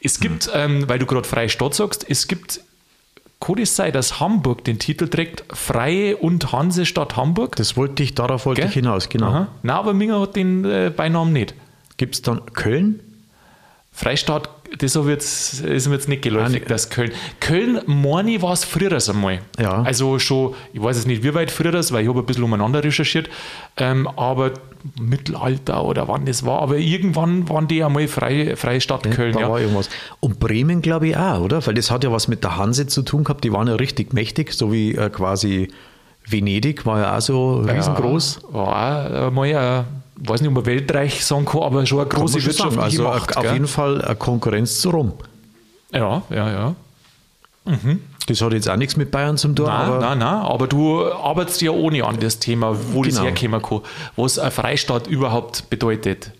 Es 0.00 0.20
gibt, 0.20 0.48
ähm, 0.54 0.88
weil 0.88 0.98
du 0.98 1.06
gerade 1.06 1.26
Freistaat 1.26 1.74
sagst, 1.74 2.06
es 2.08 2.28
gibt, 2.28 2.60
kann 3.40 3.58
es 3.58 3.74
sein, 3.74 3.92
dass 3.92 4.20
Hamburg 4.20 4.64
den 4.64 4.78
Titel 4.78 5.08
trägt, 5.08 5.44
Freie 5.56 6.16
und 6.16 6.52
Hansestadt 6.52 7.16
Hamburg? 7.16 7.56
Das 7.56 7.76
wollte 7.76 8.02
ich, 8.02 8.14
darauf 8.14 8.46
wollte 8.46 8.60
Gell? 8.60 8.68
ich 8.68 8.74
hinaus, 8.74 9.08
genau. 9.08 9.26
Aha. 9.28 9.48
Nein, 9.62 9.76
aber 9.76 9.92
Minger 9.92 10.20
hat 10.20 10.36
den 10.36 10.64
äh, 10.64 10.92
Beinamen 10.94 11.32
nicht. 11.32 11.54
Gibt 11.96 12.14
es 12.14 12.22
dann 12.22 12.46
Köln? 12.52 13.00
Freistaat, 13.92 14.55
das 14.78 14.94
hab 14.96 15.04
ich 15.04 15.10
jetzt, 15.10 15.60
ist 15.62 15.86
mir 15.88 15.94
jetzt 15.94 16.08
nicht 16.08 16.22
geläufig, 16.22 16.62
Ah, 16.64 16.68
dass 16.68 16.90
Köln. 16.90 17.12
Köln, 17.40 17.80
meine 17.86 18.40
war 18.42 18.52
es 18.52 18.64
früher 18.64 18.96
einmal. 19.08 19.40
Ja. 19.58 19.82
Also 19.82 20.18
schon, 20.18 20.54
ich 20.72 20.82
weiß 20.82 20.96
jetzt 20.96 21.06
nicht, 21.06 21.22
wie 21.22 21.34
weit 21.34 21.50
früher 21.50 21.72
das, 21.72 21.92
weil 21.92 22.02
ich 22.02 22.08
habe 22.08 22.20
ein 22.20 22.26
bisschen 22.26 22.44
umeinander 22.44 22.82
recherchiert, 22.84 23.28
ähm, 23.76 24.06
aber 24.16 24.52
Mittelalter 25.00 25.84
oder 25.84 26.06
wann 26.08 26.26
das 26.26 26.44
war, 26.46 26.60
aber 26.62 26.76
irgendwann 26.78 27.48
waren 27.48 27.66
die 27.68 27.82
einmal 27.82 28.06
Freie, 28.08 28.56
freie 28.56 28.80
Stadt 28.80 29.10
Köln. 29.10 29.32
da 29.32 29.40
Ja. 29.40 29.48
war 29.50 29.60
irgendwas. 29.60 29.88
Und 30.20 30.38
Bremen, 30.38 30.82
glaube 30.82 31.08
ich, 31.08 31.16
auch, 31.16 31.40
oder? 31.40 31.66
Weil 31.66 31.74
das 31.74 31.90
hat 31.90 32.04
ja 32.04 32.12
was 32.12 32.28
mit 32.28 32.44
der 32.44 32.56
Hanse 32.56 32.86
zu 32.86 33.02
tun 33.02 33.24
gehabt. 33.24 33.44
Die 33.44 33.52
waren 33.52 33.66
ja 33.68 33.74
richtig 33.74 34.12
mächtig, 34.12 34.52
so 34.52 34.72
wie 34.72 34.94
äh, 34.94 35.10
quasi 35.10 35.68
Venedig 36.28 36.86
war 36.86 37.00
ja 37.00 37.16
auch 37.16 37.20
so 37.20 37.60
riesengroß. 37.60 38.40
Ja, 38.48 38.54
war 38.54 38.66
auch 39.22 39.26
einmal, 39.28 39.48
äh, 39.48 39.82
weiß 40.16 40.40
nicht, 40.40 40.48
ob 40.48 40.54
man 40.54 40.66
Weltreich 40.66 41.24
sagen 41.24 41.44
kann, 41.44 41.62
aber 41.62 41.84
schon 41.86 42.00
eine 42.00 42.08
große 42.08 42.40
schon 42.40 42.52
sagen. 42.52 42.78
Also 42.78 43.02
Macht. 43.04 43.36
auf 43.36 43.42
gell? 43.42 43.52
jeden 43.52 43.66
Fall 43.68 44.02
eine 44.02 44.16
Konkurrenz 44.16 44.80
zu 44.80 44.90
Rom. 44.90 45.12
Ja, 45.92 46.22
ja, 46.30 46.50
ja. 46.50 46.74
Das 48.28 48.40
hat 48.40 48.52
jetzt 48.52 48.68
auch 48.68 48.76
nichts 48.76 48.96
mit 48.96 49.10
Bayern 49.10 49.36
zu 49.36 49.48
tun, 49.48 49.66
Nein, 49.66 49.74
aber 49.88 49.98
nein, 49.98 50.18
nein, 50.18 50.34
aber 50.42 50.66
du 50.68 51.04
arbeitest 51.04 51.62
ja 51.62 51.70
ohne 51.72 52.04
an 52.04 52.18
das 52.20 52.38
Thema, 52.38 52.76
wo 52.92 53.02
das 53.02 53.14
Genau. 53.16 53.26
herkommen 53.28 53.60
kann, 53.62 53.80
was 54.16 54.38
ein 54.38 54.50
Freistaat 54.52 55.06
überhaupt 55.06 55.68
bedeutet. 55.70 56.32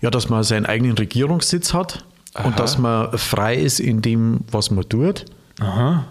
ja, 0.00 0.10
dass 0.10 0.28
man 0.28 0.42
seinen 0.44 0.66
eigenen 0.66 0.98
Regierungssitz 0.98 1.72
hat 1.72 2.04
Aha. 2.34 2.46
und 2.46 2.58
dass 2.58 2.76
man 2.76 3.16
frei 3.16 3.54
ist 3.56 3.80
in 3.80 4.02
dem, 4.02 4.40
was 4.50 4.70
man 4.70 4.86
tut. 4.86 5.24
Aha. 5.60 6.04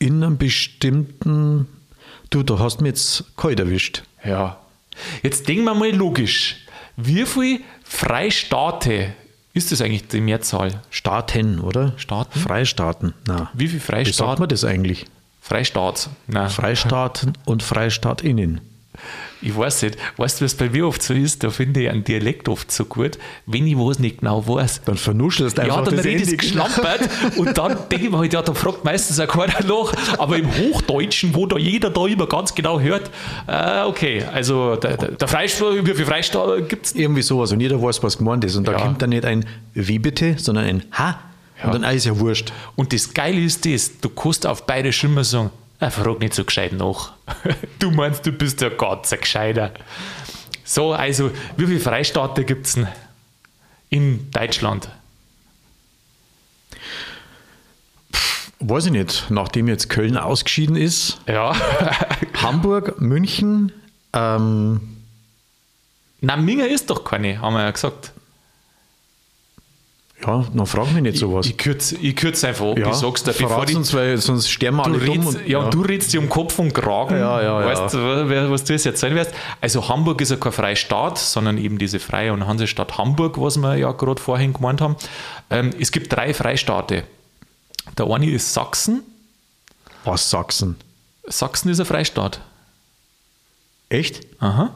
In 0.00 0.24
einem 0.24 0.38
bestimmten. 0.38 1.68
Du, 2.30 2.42
da 2.42 2.58
hast 2.58 2.80
mich 2.80 2.88
jetzt 2.90 3.36
kalt 3.36 3.60
erwischt. 3.60 4.02
Ja. 4.24 4.56
Jetzt 5.22 5.48
denken 5.48 5.64
wir 5.64 5.74
mal 5.74 5.90
logisch. 5.94 6.56
Wie 6.96 7.26
viele 7.26 7.60
Freistaate 7.84 9.14
ist 9.52 9.72
das 9.72 9.80
eigentlich 9.80 10.08
die 10.08 10.20
Mehrzahl? 10.20 10.82
Staaten, 10.90 11.60
oder? 11.60 11.94
Staaten? 11.96 12.38
Freistaaten. 12.38 13.14
Na. 13.26 13.50
Wie 13.54 13.68
viele 13.68 14.06
Wie 14.06 14.12
sagt 14.12 14.38
man 14.38 14.48
das 14.48 14.64
eigentlich? 14.64 15.06
Freistaat. 15.40 16.10
Nein, 16.26 16.50
Freistaaten 16.50 17.34
und 17.44 17.62
FreistaatInnen. 17.62 18.60
Ich 19.42 19.56
weiß 19.56 19.82
nicht. 19.82 19.96
Weißt 20.16 20.40
du, 20.40 20.44
was 20.44 20.54
bei 20.54 20.68
mir 20.70 20.86
oft 20.86 21.02
so 21.02 21.14
ist? 21.14 21.44
Da 21.44 21.50
finde 21.50 21.82
ich 21.82 21.90
einen 21.90 22.04
Dialekt 22.04 22.48
oft 22.48 22.70
so 22.72 22.84
gut, 22.84 23.18
wenn 23.46 23.66
ich 23.66 23.76
was 23.76 23.98
nicht 23.98 24.18
genau 24.20 24.46
weiß. 24.46 24.82
Dann 24.84 24.96
vernuschelst 24.96 25.58
du 25.58 25.62
einfach 25.62 25.78
Ja, 25.78 25.82
dann 25.82 25.98
redest 25.98 26.32
du 26.32 26.36
geschlampert 26.36 27.00
und 27.36 27.56
dann 27.56 27.76
denke 27.90 28.06
ich 28.06 28.10
mir 28.10 28.18
halt, 28.18 28.32
ja, 28.32 28.42
da 28.42 28.54
fragt 28.54 28.84
meistens 28.84 29.20
auch 29.20 29.26
keiner 29.28 29.62
nach, 29.66 30.18
aber 30.18 30.36
im 30.38 30.48
Hochdeutschen, 30.56 31.34
wo 31.34 31.46
da 31.46 31.56
jeder 31.58 31.90
da 31.90 32.06
immer 32.06 32.26
ganz 32.26 32.54
genau 32.54 32.80
hört, 32.80 33.10
äh, 33.46 33.82
okay, 33.82 34.24
also 34.32 34.76
der, 34.76 34.96
der, 34.96 35.28
Freistaat, 35.28 35.86
wie 35.86 35.94
viel 35.94 36.06
Freistaat 36.06 36.68
gibt 36.68 36.86
es? 36.86 36.94
Irgendwie 36.94 37.22
sowas 37.22 37.52
und 37.52 37.60
jeder 37.60 37.80
weiß, 37.80 38.02
was 38.02 38.18
gemeint 38.18 38.44
ist. 38.44 38.56
Und 38.56 38.66
da 38.66 38.72
Ja. 38.72 38.78
kommt 38.78 39.02
dann 39.02 39.10
nicht 39.10 39.24
ein 39.24 39.44
Wie 39.74 39.98
bitte, 39.98 40.36
sondern 40.38 40.64
ein 40.64 40.82
Ha. 40.92 41.18
Ja. 41.62 41.70
Und 41.70 41.82
dann 41.82 41.94
ist 41.94 42.04
ja 42.04 42.18
wurscht. 42.18 42.52
Und 42.74 42.92
das 42.92 43.14
Geile 43.14 43.40
ist 43.40 43.64
das, 43.64 43.98
du 44.00 44.08
kannst 44.10 44.46
auf 44.46 44.66
beide 44.66 44.92
Schimmer 44.92 45.24
sagen, 45.24 45.50
ah, 45.80 45.90
frag 45.90 46.20
nicht 46.20 46.34
so 46.34 46.44
gescheit 46.44 46.72
nach. 46.72 47.12
Du 47.78 47.90
meinst, 47.90 48.24
du 48.26 48.32
bist 48.32 48.60
ja 48.60 48.68
ganz 48.70 49.12
ein 49.12 49.20
Gescheiter. 49.20 49.72
So, 50.64 50.92
also, 50.92 51.30
wie 51.56 51.66
viele 51.66 51.80
Freistaaten 51.80 52.44
gibt 52.46 52.66
es 52.66 52.74
denn 52.74 52.88
in 53.90 54.30
Deutschland? 54.30 54.88
Weiß 58.58 58.86
ich 58.86 58.92
nicht, 58.92 59.26
nachdem 59.30 59.68
jetzt 59.68 59.88
Köln 59.90 60.16
ausgeschieden 60.16 60.76
ist, 60.76 61.18
Ja. 61.26 61.54
Hamburg, 62.42 63.00
München, 63.00 63.70
ähm, 64.12 64.80
Na, 66.22 66.36
Minger 66.36 66.66
ist 66.66 66.88
doch 66.88 67.04
keine, 67.04 67.40
haben 67.40 67.54
wir 67.54 67.62
ja 67.62 67.70
gesagt. 67.70 68.12
Ja, 70.24 70.44
dann 70.54 70.66
frag 70.66 70.92
mich 70.92 71.02
nicht 71.02 71.18
sowas. 71.18 71.46
Ich 71.46 71.56
kürze 71.58 71.96
ich 71.96 72.16
kürz 72.16 72.42
einfach 72.44 72.66
ab, 72.70 72.78
ja, 72.78 72.88
ich 72.90 72.94
sag's 72.94 73.22
dir, 73.22 73.32
bevor 73.32 73.66
uns, 73.68 73.92
weil 73.92 74.16
sonst 74.18 74.48
sterben 74.48 74.78
wir 74.78 74.84
alle 74.86 74.98
dumm. 74.98 75.08
redst, 75.26 75.36
und- 75.40 75.48
ja, 75.48 75.58
und 75.58 75.74
du 75.74 75.82
redest 75.82 76.12
dir 76.12 76.20
um 76.20 76.28
Kopf 76.28 76.58
und 76.58 76.72
Kragen, 76.72 77.18
Ja, 77.18 77.42
ja, 77.42 77.60
ja. 77.60 77.66
weißt 77.66 77.94
du, 77.94 78.50
was 78.50 78.64
du 78.64 78.72
jetzt 78.72 78.86
erzählen 78.86 79.14
wirst. 79.14 79.32
Also 79.60 79.88
Hamburg 79.88 80.20
ist 80.22 80.30
ja 80.30 80.36
kein 80.36 80.52
Freistaat, 80.52 81.18
sondern 81.18 81.58
eben 81.58 81.78
diese 81.78 81.98
Freie 82.00 82.32
und 82.32 82.46
Hansestadt 82.46 82.96
Hamburg, 82.96 83.38
was 83.40 83.58
wir 83.58 83.76
ja 83.76 83.92
gerade 83.92 84.20
vorhin 84.20 84.52
gemeint 84.54 84.80
haben. 84.80 84.96
Ähm, 85.50 85.70
es 85.78 85.92
gibt 85.92 86.12
drei 86.12 86.32
Freistaate. 86.32 87.04
Der 87.98 88.06
eine 88.06 88.28
ist 88.30 88.52
Sachsen. 88.54 89.02
Was 90.04 90.30
Sachsen? 90.30 90.76
Sachsen 91.28 91.68
ist 91.70 91.78
ein 91.80 91.86
Freistaat. 91.86 92.40
Echt? 93.88 94.20
Aha. 94.40 94.74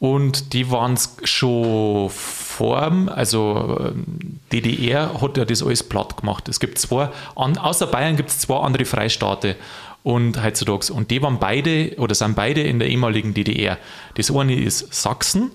Und 0.00 0.52
die 0.52 0.70
waren 0.70 0.94
es 0.94 1.16
schon 1.24 2.08
vor, 2.10 2.92
also 3.08 3.78
ähm, 3.80 4.40
DDR 4.52 5.20
hat 5.20 5.36
ja 5.36 5.44
das 5.44 5.62
alles 5.62 5.82
platt 5.82 6.16
gemacht. 6.16 6.48
Es 6.48 6.60
gibt 6.60 6.78
zwei, 6.78 7.10
an, 7.34 7.58
außer 7.58 7.86
Bayern 7.88 8.16
gibt 8.16 8.30
es 8.30 8.38
zwei 8.38 8.58
andere 8.58 8.84
Freistaate 8.84 9.56
und 10.04 10.42
heutzutage. 10.42 10.92
Und 10.92 11.10
die 11.10 11.20
waren 11.20 11.38
beide 11.40 11.96
oder 11.98 12.14
sind 12.14 12.36
beide 12.36 12.62
in 12.62 12.78
der 12.78 12.88
ehemaligen 12.88 13.34
DDR. 13.34 13.78
Das 14.14 14.30
eine 14.30 14.54
ist 14.54 14.94
Sachsen, 14.94 15.50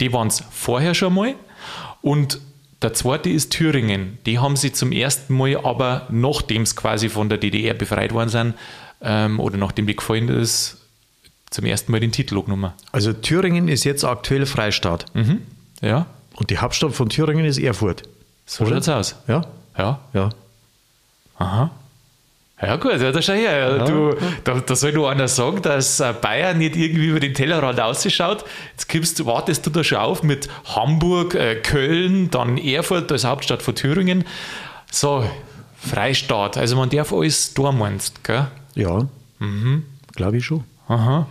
die 0.00 0.12
waren 0.12 0.28
es 0.28 0.44
vorher 0.50 0.94
schon 0.94 1.14
mal. 1.14 1.34
Und 2.00 2.40
der 2.82 2.94
zweite 2.94 3.28
ist 3.28 3.52
Thüringen. 3.52 4.18
Die 4.24 4.38
haben 4.38 4.56
sie 4.56 4.72
zum 4.72 4.92
ersten 4.92 5.36
Mal, 5.36 5.58
aber 5.64 6.06
nachdem 6.10 6.62
es 6.62 6.76
quasi 6.76 7.08
von 7.08 7.28
der 7.28 7.38
DDR 7.38 7.74
befreit 7.74 8.14
worden 8.14 8.30
sind, 8.30 8.54
ähm, 9.02 9.40
oder 9.40 9.56
nachdem 9.56 9.86
die 9.86 9.96
gefallen 9.96 10.28
ist, 10.28 10.79
zum 11.50 11.64
ersten 11.64 11.90
Mal 11.92 12.00
den 12.00 12.12
Titel 12.12 12.40
genommen. 12.42 12.72
Also 12.92 13.12
Thüringen 13.12 13.68
ist 13.68 13.84
jetzt 13.84 14.04
aktuell 14.04 14.46
Freistaat. 14.46 15.06
Mhm. 15.14 15.42
Ja. 15.80 16.06
Und 16.36 16.50
die 16.50 16.58
Hauptstadt 16.58 16.92
von 16.94 17.08
Thüringen 17.08 17.44
ist 17.44 17.58
Erfurt. 17.58 18.02
So 18.46 18.66
schaut's 18.66 18.88
aus. 18.88 19.16
Ja? 19.28 19.44
Ja. 19.76 19.98
Ja. 20.14 20.30
Aha. 21.38 21.70
Ja 22.62 22.76
gut, 22.76 23.00
ja, 23.00 23.10
da 23.10 23.22
schau 23.22 23.32
her. 23.32 23.76
Ja. 23.78 23.84
Du, 23.86 24.14
da, 24.44 24.60
da 24.60 24.76
soll 24.76 24.92
nur 24.92 25.10
einer 25.10 25.28
sagen, 25.28 25.62
dass 25.62 25.98
äh, 26.00 26.12
Bayern 26.20 26.58
nicht 26.58 26.76
irgendwie 26.76 27.06
über 27.06 27.18
den 27.20 27.32
Tellerrand 27.32 27.80
ausschaut. 27.80 28.44
Jetzt 28.92 29.18
du- 29.18 29.24
wartest 29.24 29.64
du 29.64 29.70
da 29.70 29.82
schon 29.82 29.96
auf 29.98 30.22
mit 30.22 30.48
Hamburg, 30.66 31.34
äh, 31.34 31.54
Köln, 31.56 32.30
dann 32.30 32.58
Erfurt 32.58 33.10
als 33.12 33.24
Hauptstadt 33.24 33.62
von 33.62 33.74
Thüringen. 33.74 34.24
So, 34.90 35.24
Freistaat. 35.78 36.58
Also 36.58 36.76
man 36.76 36.90
darf 36.90 37.12
alles 37.14 37.54
da 37.54 37.72
meinst, 37.72 38.22
gell? 38.24 38.46
Ja. 38.74 39.06
Mhm. 39.38 39.84
Glaube 40.14 40.36
ich 40.36 40.44
schon. 40.44 40.64
Aha. 40.86 41.26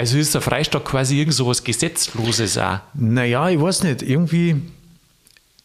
Also 0.00 0.16
ist 0.16 0.34
der 0.34 0.40
Freistaat 0.40 0.86
quasi 0.86 1.18
irgend 1.18 1.34
so 1.34 1.46
was 1.46 1.62
Gesetzloses 1.62 2.56
auch. 2.56 2.78
Naja, 2.94 3.50
ich 3.50 3.60
weiß 3.60 3.82
nicht. 3.82 4.00
Irgendwie. 4.00 4.56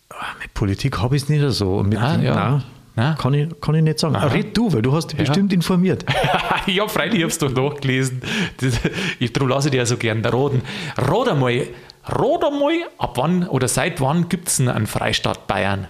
ah, 0.10 0.26
Mit 0.42 0.54
Politik 0.54 0.98
habe 0.98 1.16
ich 1.16 1.24
es 1.24 1.30
nicht 1.30 1.42
so. 1.52 1.82
Mit, 1.84 1.98
Ah, 1.98 2.18
ja. 2.22 2.36
Nein, 2.36 2.64
Nein. 2.98 3.16
Kann, 3.18 3.34
ich, 3.34 3.62
kann 3.62 3.76
ich 3.76 3.82
nicht 3.84 3.98
sagen. 3.98 4.14
Aha. 4.18 4.28
Red 4.28 4.58
du, 4.58 4.74
weil 4.74 4.82
du 4.82 4.92
hast 4.92 5.08
dich 5.08 5.18
bestimmt 5.18 5.54
informiert. 5.54 6.04
ja, 6.66 6.86
freilich, 6.90 7.20
ich 7.20 7.24
hab's 7.24 7.38
doch 7.38 7.50
nachgelesen. 7.50 8.22
Das, 8.58 8.74
ich, 9.20 9.32
darum 9.32 9.48
lasse 9.48 9.70
ich 9.70 9.72
dir 9.72 9.78
ja 9.78 9.86
so 9.86 9.96
gern 9.96 10.26
roten. 10.26 10.64
Rot 11.10 11.30
einmal, 11.30 11.68
rot 12.14 12.44
einmal, 12.44 12.74
ab 12.98 13.14
wann 13.16 13.48
oder 13.48 13.70
seit 13.70 14.02
wann 14.02 14.28
gibt 14.28 14.50
es 14.50 14.60
einen 14.60 14.86
Freistaat 14.86 15.48
Bayern? 15.48 15.88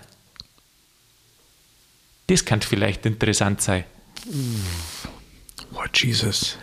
Das 2.28 2.46
könnte 2.46 2.68
vielleicht 2.68 3.08
interessant 3.08 3.60
sein. 3.62 3.86
Oh, 5.74 5.80
Jesus. 5.96 6.60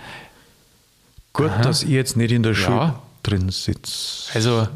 Gut, 1.33 1.51
dass 1.63 1.83
ich 1.83 1.89
jetzt 1.91 2.17
nicht 2.17 2.31
in 2.33 2.43
der 2.43 2.55
Schule 2.55 2.77
Ja. 2.77 3.03
drin 3.23 3.51
sitze. 3.51 4.31
Also, 4.35 4.69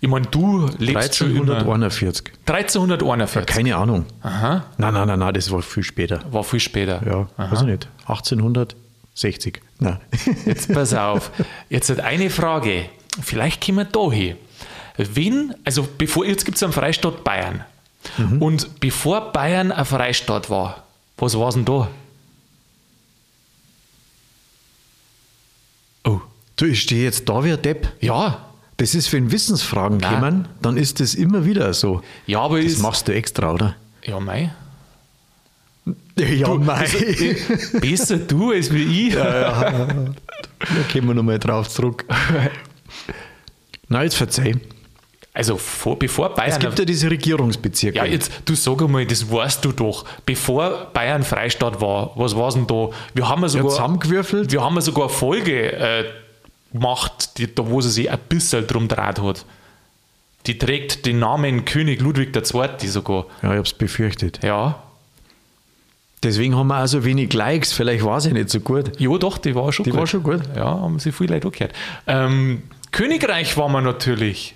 ich 0.00 0.08
meine, 0.08 0.26
du 0.26 0.68
lebst 0.78 1.16
schon 1.16 1.30
immer 1.30 1.54
1341. 1.58 2.32
1341. 2.46 3.46
Keine 3.46 3.76
Ahnung. 3.76 4.04
Aha, 4.22 4.64
Nein, 4.78 4.94
nein, 4.94 5.06
nein, 5.08 5.18
nein, 5.18 5.34
das 5.34 5.50
war 5.50 5.62
viel 5.62 5.82
später. 5.82 6.20
war 6.30 6.42
viel 6.44 6.60
später. 6.60 7.00
Ja, 7.06 7.28
weiß 7.50 7.60
ich 7.60 7.66
nicht. 7.66 7.88
1860. 8.06 9.60
Nein. 9.78 9.98
Jetzt 10.44 10.72
pass 10.72 10.92
auf. 10.94 11.30
Jetzt 11.68 11.88
hat 11.90 12.00
eine 12.00 12.30
Frage. 12.30 12.88
Vielleicht 13.22 13.64
kommen 13.64 13.78
wir 13.78 13.84
da 13.84 14.10
hin. 14.12 14.36
Wenn, 14.98 15.54
also 15.64 15.86
bevor, 15.98 16.24
jetzt 16.24 16.44
gibt 16.46 16.56
es 16.56 16.62
einen 16.62 16.72
Freistaat 16.72 17.22
Bayern. 17.22 17.64
Und 18.40 18.80
bevor 18.80 19.32
Bayern 19.32 19.70
ein 19.72 19.84
Freistaat 19.84 20.48
war, 20.48 20.84
was 21.18 21.36
war 21.38 21.50
denn 21.52 21.64
da? 21.66 21.88
Oh. 26.04 26.20
Du, 26.56 26.64
ich 26.64 26.80
stehe 26.82 27.04
jetzt 27.04 27.28
da 27.28 27.44
wie 27.44 27.52
ein 27.52 27.60
Depp. 27.62 27.88
Ja. 28.00 28.42
Das 28.78 28.94
ist, 28.94 29.12
wenn 29.12 29.30
Wissensfragen 29.32 29.98
Nein. 29.98 30.14
kommen, 30.20 30.48
dann 30.62 30.76
ist 30.76 31.00
das 31.00 31.14
immer 31.14 31.44
wieder 31.44 31.72
so. 31.72 32.02
Ja, 32.26 32.40
aber 32.40 32.62
Das 32.62 32.78
machst 32.78 33.08
du 33.08 33.14
extra, 33.14 33.52
oder? 33.52 33.74
Ja, 34.04 34.20
mei. 34.20 34.52
Ja, 36.18 36.54
mei. 36.54 36.86
Besser 37.80 38.16
du 38.18 38.50
als 38.52 38.72
wie 38.72 39.08
ich. 39.08 39.14
Da 39.14 39.84
kommen 40.92 41.08
wir 41.08 41.14
nochmal 41.14 41.38
drauf 41.38 41.68
zurück. 41.68 42.04
Na, 43.88 44.02
jetzt 44.02 44.16
verzeih. 44.16 44.56
Also 45.32 45.58
vor, 45.58 45.98
bevor 45.98 46.34
Bayern. 46.34 46.50
Es 46.52 46.58
gibt 46.58 46.78
ja 46.78 46.84
diese 46.86 47.10
Regierungsbezirke. 47.10 47.98
Ja, 47.98 48.06
jetzt, 48.06 48.32
du 48.46 48.54
sag 48.54 48.80
einmal, 48.80 49.04
das 49.06 49.30
weißt 49.30 49.62
du 49.64 49.72
doch. 49.72 50.06
Bevor 50.24 50.90
Bayern 50.94 51.22
Freistaat 51.22 51.80
war, 51.80 52.12
was 52.16 52.34
war 52.34 52.50
denn 52.52 52.66
da? 52.66 52.88
Wir 53.14 53.28
haben 53.28 53.42
ja 53.42 53.46
Ja, 53.46 53.48
sogar, 53.50 53.68
zusammengewürfelt. 53.70 54.50
wir 54.50 54.62
haben 54.64 54.74
ja 54.76 54.80
sogar 54.80 55.04
eine 55.08 55.12
Folge 55.14 55.72
äh, 55.72 56.04
gemacht, 56.76 57.38
die, 57.38 57.52
da 57.54 57.66
wo 57.68 57.80
sie 57.80 57.90
sich 57.90 58.10
ein 58.10 58.18
bisschen 58.28 58.66
drum 58.66 58.88
dreht 58.88 59.20
hat. 59.20 59.44
Die 60.46 60.58
trägt 60.58 61.06
den 61.06 61.18
Namen 61.18 61.64
König 61.64 62.00
Ludwig 62.00 62.34
II. 62.36 62.88
sogar. 62.88 63.26
Ja, 63.42 63.52
ich 63.52 63.58
hab's 63.58 63.72
befürchtet. 63.72 64.40
Ja. 64.44 64.82
Deswegen 66.22 66.56
haben 66.56 66.68
wir 66.68 66.82
auch 66.82 66.86
so 66.86 67.04
wenig 67.04 67.32
Likes. 67.32 67.72
Vielleicht 67.72 68.04
war 68.04 68.20
sie 68.20 68.32
nicht 68.32 68.50
so 68.50 68.60
gut. 68.60 68.98
Ja, 69.00 69.16
doch, 69.18 69.38
die 69.38 69.54
war 69.54 69.72
schon 69.72 69.84
Die 69.84 69.90
gut. 69.90 70.00
war 70.00 70.06
schon 70.06 70.22
gut. 70.22 70.40
Ja, 70.56 70.64
haben 70.64 70.98
sich 70.98 71.14
viele 71.14 71.34
Leute 71.34 71.48
angehört. 71.48 71.72
Ähm, 72.06 72.62
Königreich 72.92 73.56
waren 73.56 73.72
wir 73.72 73.80
natürlich. 73.80 74.54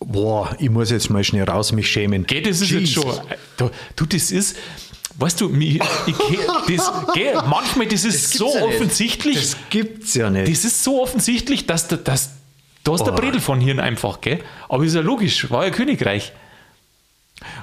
Boah, 0.00 0.54
ich 0.58 0.70
muss 0.70 0.90
jetzt 0.90 1.10
mal 1.10 1.24
schnell 1.24 1.44
raus 1.44 1.72
mich 1.72 1.88
schämen. 1.90 2.26
Gell, 2.26 2.42
das 2.42 2.60
ist 2.60 2.70
jetzt 2.70 2.80
Jesus. 2.94 3.04
schon. 3.04 3.14
Du, 3.56 3.70
du, 3.96 4.06
das 4.06 4.30
ist. 4.30 4.56
Weißt 5.20 5.40
du, 5.40 5.52
ich, 5.58 5.78
das, 5.78 6.92
gell, 7.12 7.34
manchmal 7.48 7.86
das 7.88 8.04
ist 8.04 8.34
so 8.34 8.46
gibt's 8.46 8.54
ja 8.54 8.66
nicht. 8.66 8.74
offensichtlich. 8.76 9.34
Das 9.36 9.56
gibt's 9.68 10.14
ja 10.14 10.30
nicht. 10.30 10.48
Das 10.50 10.64
ist 10.64 10.84
so 10.84 11.02
offensichtlich, 11.02 11.66
dass, 11.66 11.88
da- 11.88 11.96
dass 11.96 12.30
da 12.84 12.94
ist 12.94 13.02
der 13.04 13.12
Oh. 13.12 13.16
Bredel 13.16 13.40
von 13.40 13.60
Hirn 13.60 13.80
einfach, 13.80 14.20
gell? 14.20 14.38
Aber 14.68 14.84
ist 14.84 14.94
ja 14.94 15.00
logisch, 15.00 15.50
war 15.50 15.64
ja 15.64 15.70
Königreich. 15.70 16.32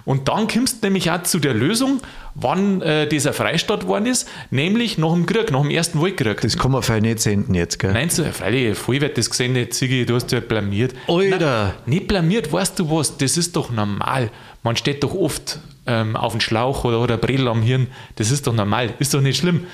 Und 0.05 0.27
dann 0.29 0.47
kommst 0.47 0.81
du 0.83 0.87
nämlich 0.87 1.11
auch 1.11 1.23
zu 1.23 1.39
der 1.39 1.53
Lösung, 1.53 1.99
wann 2.33 2.81
äh, 2.81 3.07
dieser 3.07 3.33
Freistaat 3.33 3.81
geworden 3.81 4.05
ist, 4.05 4.27
nämlich 4.49 4.97
nach 4.97 5.11
dem 5.13 5.25
Krieg, 5.25 5.51
nach 5.51 5.61
dem 5.61 5.69
Ersten 5.69 6.01
Weltkrieg. 6.01 6.39
Das 6.41 6.57
kann 6.57 6.71
man 6.71 6.81
vielleicht 6.83 7.03
nicht 7.03 7.19
senden 7.19 7.53
jetzt, 7.55 7.79
gell? 7.79 7.91
Nein, 7.91 8.09
so, 8.09 8.23
freilich, 8.25 8.77
voll 8.77 9.01
wird 9.01 9.17
das 9.17 9.29
gesehen, 9.29 9.53
nicht, 9.53 9.73
Ziggy, 9.73 10.05
du 10.05 10.15
hast 10.15 10.31
ja 10.31 10.39
blamiert. 10.39 10.93
Alter. 11.07 11.63
Nein, 11.65 11.73
nicht 11.87 12.07
blamiert, 12.07 12.51
weißt 12.53 12.79
du 12.79 12.89
was, 12.89 13.17
das 13.17 13.35
ist 13.37 13.55
doch 13.55 13.69
normal. 13.71 14.29
Man 14.63 14.77
steht 14.77 15.03
doch 15.03 15.13
oft 15.13 15.59
ähm, 15.87 16.15
auf 16.15 16.33
dem 16.33 16.41
Schlauch 16.41 16.83
oder, 16.83 16.99
oder 17.01 17.17
Bredel 17.17 17.47
am 17.47 17.61
Hirn, 17.61 17.87
das 18.15 18.31
ist 18.31 18.47
doch 18.47 18.53
normal, 18.53 18.93
ist 18.99 19.13
doch 19.13 19.21
nicht 19.21 19.37
schlimm. 19.37 19.65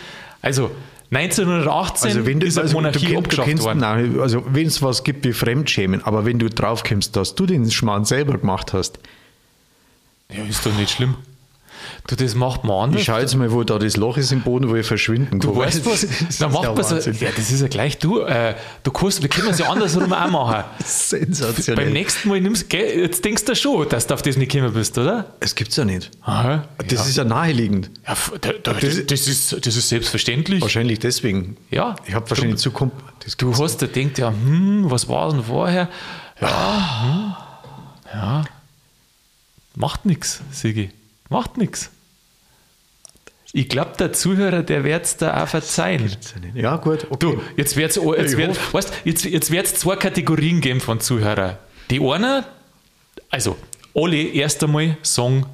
Also, 0.41 0.71
1918 1.11 2.07
Also 2.09 2.25
wenn 2.25 2.39
du, 2.39 2.47
ist 2.47 2.57
also, 2.57 2.73
Monarchie 2.73 3.13
du, 3.15 3.21
du 3.21 3.41
kennst, 3.43 3.63
worden. 3.63 3.79
nein, 3.79 4.19
also 4.19 4.43
wenn 4.47 4.67
es 4.67 4.81
was 4.81 5.03
gibt 5.03 5.25
wie 5.25 5.33
Fremdschämen, 5.33 6.01
aber 6.03 6.25
wenn 6.25 6.39
du 6.39 6.49
drauf 6.49 6.83
kommst, 6.83 7.15
dass 7.17 7.35
du 7.35 7.45
den 7.45 7.69
Schmarrn 7.69 8.05
selber 8.05 8.37
gemacht 8.37 8.71
hast, 8.73 8.99
Ja, 10.33 10.43
ist 10.45 10.65
doch 10.65 10.73
nicht 10.77 10.91
schlimm. 10.91 11.15
Du, 12.07 12.15
das 12.15 12.35
macht 12.35 12.63
man 12.63 12.85
anders. 12.85 13.01
ich 13.01 13.07
schau 13.07 13.19
jetzt 13.19 13.35
mal, 13.35 13.51
wo 13.51 13.63
da 13.63 13.79
das 13.79 13.97
Loch 13.97 14.17
ist 14.17 14.31
im 14.31 14.41
Boden, 14.41 14.69
wo 14.69 14.75
ich 14.75 14.85
verschwinden 14.85 15.39
kann. 15.39 15.53
Du 15.53 15.55
weißt 15.55 15.85
was? 15.85 16.01
Das 16.01 16.21
ist 16.21 16.41
Dann 16.41 16.51
macht 16.51 16.63
ja 16.63 16.73
man 16.73 16.83
so, 16.83 16.95
ja, 16.95 17.29
das 17.35 17.51
ist 17.51 17.61
ja 17.61 17.67
gleich 17.67 17.97
du. 18.00 18.19
Äh, 18.21 18.55
du 18.83 18.91
kannst, 18.91 19.21
wir 19.21 19.29
können 19.29 19.50
es 19.50 19.59
ja 19.59 19.69
andersrum 19.69 20.11
auch 20.11 20.29
machen. 20.29 20.63
Sensationell. 20.85 21.85
Beim 21.85 21.93
nächsten 21.93 22.29
Mal 22.29 22.41
nimmst 22.41 22.69
gell, 22.69 23.00
jetzt 23.00 23.23
denkst 23.23 23.45
du 23.45 23.55
schon, 23.55 23.88
dass 23.89 24.07
du 24.07 24.13
auf 24.13 24.21
das 24.21 24.38
nicht 24.38 24.51
gekommen 24.51 24.73
bist, 24.73 24.97
oder? 24.97 25.33
Das 25.39 25.55
gibt's 25.55 25.75
ja 25.75 25.85
nicht. 25.85 26.11
Aha. 26.21 26.65
Das 26.77 26.91
ja. 26.93 27.01
ist 27.05 27.17
ja 27.17 27.23
naheliegend. 27.23 27.89
Ja, 28.07 28.15
da, 28.41 28.51
da, 28.63 28.73
das, 28.73 29.05
das, 29.05 29.27
ist, 29.27 29.65
das 29.65 29.75
ist 29.75 29.89
selbstverständlich. 29.89 30.61
Wahrscheinlich 30.61 31.00
deswegen. 31.00 31.57
Ja. 31.69 31.95
Ich 32.07 32.13
habe 32.13 32.29
wahrscheinlich 32.29 32.57
zu 32.57 32.69
kom- 32.69 32.91
das 33.23 33.38
Du 33.38 33.55
hast 33.57 33.81
dir 33.81 33.88
gedacht, 33.88 34.17
ja, 34.17 34.29
hm, 34.29 34.89
was 34.89 35.07
war 35.07 35.31
denn 35.31 35.43
vorher? 35.43 35.89
Ja, 36.39 37.01
hm, 37.03 37.33
ja. 38.13 38.43
Macht 39.75 40.05
nichts, 40.05 40.41
Sigi. 40.51 40.89
Macht 41.31 41.57
nichts. 41.57 41.89
Ich 43.53 43.69
glaube, 43.69 43.91
der 43.97 44.11
Zuhörer, 44.11 44.63
der 44.63 44.83
wird 44.83 45.05
es 45.05 45.15
da 45.15 45.41
auch 45.41 45.47
verzeihen. 45.47 46.11
Ja, 46.53 46.75
gut. 46.75 47.07
Okay. 47.09 47.17
Du, 47.19 47.41
jetzt 47.55 47.77
wird 47.77 47.91
es 47.91 47.95
jetzt 47.95 48.38
wird, 48.38 48.73
weißt, 48.73 48.93
jetzt, 49.05 49.23
jetzt 49.23 49.50
wird's 49.50 49.75
zwei 49.75 49.95
Kategorien 49.95 50.59
geben 50.59 50.81
von 50.81 51.00
Zuhörern. 51.00 51.57
Die 51.89 52.01
eine, 52.01 52.43
also 53.29 53.55
alle 53.95 54.21
erst 54.21 54.61
einmal 54.61 54.97
sagen, 55.03 55.45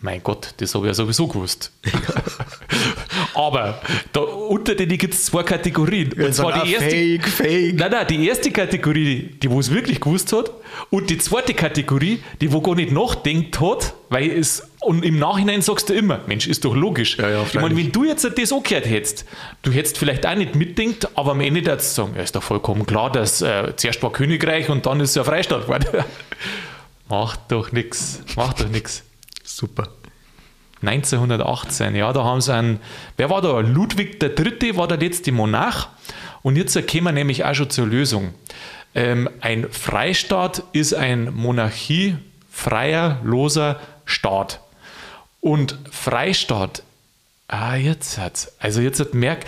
mein 0.00 0.22
Gott, 0.22 0.54
das 0.58 0.72
habe 0.76 0.86
ich 0.86 0.90
ja 0.90 0.94
sowieso 0.94 1.26
gewusst. 1.26 1.72
Aber 3.34 3.80
da, 4.12 4.20
unter 4.20 4.76
denen 4.76 4.98
gibt 4.98 5.14
es 5.14 5.24
zwei 5.24 5.42
Kategorien. 5.42 6.12
Und 6.12 6.32
zwar 6.32 6.62
die 6.62 6.72
erste, 6.72 6.90
Fake, 6.90 7.28
Fake. 7.28 7.74
Nein, 7.74 7.90
nein, 7.90 8.06
die 8.08 8.28
erste 8.28 8.52
Kategorie, 8.52 9.34
die 9.42 9.50
wo 9.50 9.58
es 9.58 9.72
wirklich 9.72 10.00
gewusst 10.00 10.32
hat, 10.32 10.52
und 10.90 11.10
die 11.10 11.18
zweite 11.18 11.54
Kategorie, 11.54 12.20
die 12.40 12.52
wo 12.52 12.60
gar 12.60 12.76
nicht 12.76 12.92
nachdenkt 12.92 13.60
hat, 13.60 13.94
weil 14.08 14.30
es, 14.30 14.67
und 14.80 15.04
im 15.04 15.18
Nachhinein 15.18 15.60
sagst 15.60 15.88
du 15.88 15.94
immer, 15.94 16.20
Mensch, 16.26 16.46
ist 16.46 16.64
doch 16.64 16.74
logisch. 16.74 17.18
Ja, 17.18 17.28
ja, 17.28 17.42
ich 17.42 17.54
meine, 17.54 17.76
wenn 17.76 17.90
du 17.90 18.04
jetzt 18.04 18.24
das 18.24 18.52
angehört 18.52 18.86
hättest, 18.86 19.24
du 19.62 19.72
hättest 19.72 19.98
vielleicht 19.98 20.26
auch 20.26 20.36
nicht 20.36 20.54
mitdenkt, 20.54 21.08
aber 21.16 21.32
am 21.32 21.40
Ende 21.40 21.62
du 21.62 21.80
sagen, 21.80 22.14
ja, 22.16 22.22
ist 22.22 22.36
doch 22.36 22.42
vollkommen 22.42 22.86
klar, 22.86 23.10
dass 23.10 23.42
äh, 23.42 23.74
zuerst 23.76 24.02
war 24.02 24.12
Königreich 24.12 24.68
und 24.68 24.86
dann 24.86 25.00
ist 25.00 25.16
ja 25.16 25.24
Freistaat 25.24 25.62
geworden. 25.62 26.04
macht 27.08 27.40
doch 27.48 27.72
nichts, 27.72 28.22
macht 28.36 28.60
doch 28.60 28.68
nichts. 28.68 29.02
Super. 29.42 29.88
1918, 30.82 31.96
ja, 31.96 32.12
da 32.12 32.22
haben 32.22 32.40
sie 32.40 32.54
einen, 32.54 32.78
wer 33.16 33.30
war 33.30 33.42
da? 33.42 33.58
Ludwig 33.58 34.22
III. 34.22 34.76
war 34.76 34.86
der 34.86 34.98
letzte 34.98 35.32
Monarch 35.32 35.88
und 36.42 36.56
jetzt 36.56 36.74
kommen 36.88 37.04
wir 37.04 37.12
nämlich 37.12 37.44
auch 37.44 37.54
schon 37.54 37.70
zur 37.70 37.86
Lösung. 37.86 38.32
Ähm, 38.94 39.28
ein 39.40 39.66
Freistaat 39.70 40.62
ist 40.72 40.94
ein 40.94 41.34
Monarchie, 41.34 42.16
freier, 42.50 43.20
loser 43.24 43.80
Staat. 44.04 44.60
Und 45.40 45.78
Freistaat, 45.90 46.82
ah, 47.48 47.76
jetzt 47.76 48.18
hat's. 48.18 48.52
Also 48.58 48.80
jetzt 48.80 48.98
hat 49.00 49.14
merk, 49.14 49.44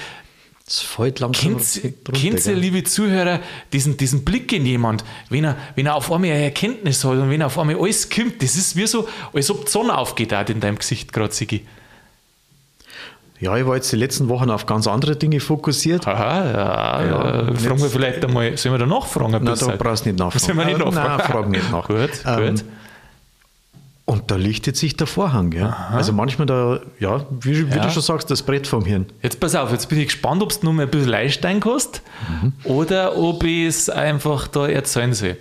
Das 0.67 0.81
fällt 0.81 1.19
langsam 1.19 1.57
Kennt, 1.57 1.77
ihr, 1.85 2.31
gell? 2.53 2.55
liebe 2.55 2.85
Zuhörer, 2.85 3.41
diesen, 3.73 3.97
diesen 3.97 4.25
Blick 4.25 4.53
in 4.53 4.65
jemand, 4.67 5.05
wenn 5.29 5.45
er, 5.45 5.57
wenn 5.75 5.87
er 5.87 5.97
auf 5.97 6.13
einmal 6.13 6.31
eine 6.31 6.45
Erkenntnis 6.45 7.05
hat 7.05 7.13
und 7.13 7.29
wenn 7.29 7.41
er 7.41 7.49
auf 7.49 7.59
einmal 7.59 7.77
alles 7.77 8.09
kommt, 8.09 8.41
das 8.43 8.55
ist 8.57 8.77
wie 8.77 8.87
so, 8.87 9.09
als 9.33 9.51
ob 9.51 9.65
die 9.67 9.71
Sonne 9.73 9.99
aufgeht 9.99 10.33
auch 10.33 10.49
in 10.49 10.61
deinem 10.61 10.79
Gesicht 10.79 11.13
gerade, 11.13 11.35
Sigi. 11.35 11.67
Ja, 13.41 13.57
ich 13.57 13.67
war 13.67 13.75
jetzt 13.75 13.91
die 13.91 13.97
letzten 13.97 14.29
Wochen 14.29 14.51
auf 14.51 14.67
ganz 14.67 14.87
andere 14.87 15.17
Dinge 15.17 15.41
fokussiert. 15.41 16.07
Aha, 16.07 16.45
ja, 16.45 17.05
Ja, 17.05 17.47
ja 17.49 17.55
fragen 17.55 17.81
wir 17.83 17.89
vielleicht 17.89 18.25
einmal, 18.25 18.57
sollen 18.59 18.75
wir 18.75 18.79
da 18.79 18.87
nachfragen 18.87 19.35
ein 19.35 19.43
Nein, 19.45 19.57
da 19.59 19.77
brauchst 19.77 20.05
du 20.05 20.11
nicht 20.11 20.19
nachfragen. 20.19 20.45
Sollen 20.45 20.59
wir 20.59 20.65
nicht 20.67 20.79
nachfragen? 20.79 21.17
Nein, 21.17 21.27
frag 21.27 21.49
nicht 21.49 21.73
nach. 21.73 21.89
gut, 21.89 22.11
Ähm, 22.27 22.55
gut. 22.55 22.65
Da 24.31 24.37
lichtet 24.37 24.77
sich 24.77 24.97
der 24.97 25.09
Vorhang. 25.09 25.51
Gell? 25.51 25.75
Also 25.93 26.13
manchmal 26.13 26.47
da, 26.47 26.79
ja, 27.01 27.27
wie, 27.41 27.69
wie 27.69 27.77
Ja. 27.77 27.83
du 27.87 27.91
schon 27.91 28.03
sagst, 28.03 28.31
das 28.31 28.43
Brett 28.43 28.67
vom 28.69 28.85
Hirn. 28.85 29.07
Jetzt 29.23 29.41
pass 29.41 29.57
auf, 29.57 29.73
jetzt 29.73 29.89
bin 29.89 29.99
ich 29.99 30.07
gespannt, 30.07 30.41
ob 30.41 30.51
es 30.53 30.63
nur 30.63 30.73
mal 30.73 30.83
ein 30.85 30.89
bisschen 30.91 31.09
Leistein 31.09 31.59
kostet 31.59 32.03
oder 32.63 33.17
ob 33.17 33.43
ich 33.43 33.67
es 33.67 33.91
einfach 33.91 34.47
da 34.47 34.69
erzählen 34.69 35.15
soll. 35.15 35.37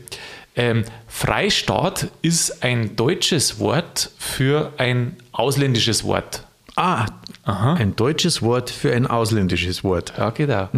Ähm, 0.56 0.86
Freistaat 1.08 2.08
ist 2.24 2.64
ein 2.64 2.96
deutsches 2.96 3.60
Wort 3.60 4.10
für 4.18 4.74
ein 4.78 5.16
ausländisches 5.32 6.04
Wort. 6.04 6.44
Ah, 6.76 7.06
ein 7.50 7.96
deutsches 7.96 8.42
Wort 8.42 8.70
für 8.70 8.94
ein 8.94 9.08
ausländisches 9.08 9.84
Wort. 9.84 10.14
Ja, 10.18 10.30
genau. 10.30 10.70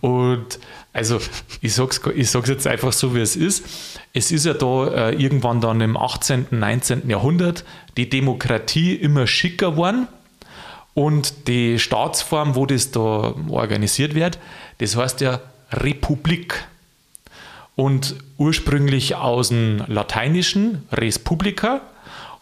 Und 0.00 0.58
also, 0.92 1.20
ich 1.60 1.74
sag's, 1.74 2.00
ich 2.14 2.30
sag's 2.30 2.48
jetzt 2.48 2.66
einfach 2.66 2.92
so, 2.92 3.14
wie 3.14 3.20
es 3.20 3.36
ist. 3.36 3.64
Es 4.12 4.32
ist 4.32 4.44
ja 4.44 4.54
da 4.54 4.88
äh, 4.88 5.14
irgendwann 5.14 5.60
dann 5.60 5.80
im 5.80 5.96
18., 5.96 6.46
19. 6.50 7.08
Jahrhundert 7.08 7.64
die 7.96 8.08
Demokratie 8.08 8.94
immer 8.94 9.26
schicker 9.26 9.72
geworden. 9.72 10.08
Und 10.94 11.46
die 11.46 11.78
Staatsform, 11.78 12.56
wo 12.56 12.66
das 12.66 12.90
da 12.90 13.34
organisiert 13.48 14.14
wird, 14.14 14.38
das 14.78 14.96
heißt 14.96 15.20
ja 15.20 15.40
Republik. 15.70 16.64
Und 17.76 18.16
ursprünglich 18.36 19.14
aus 19.14 19.48
dem 19.48 19.84
Lateinischen 19.86 20.82
Res 20.90 21.20
Publica 21.20 21.80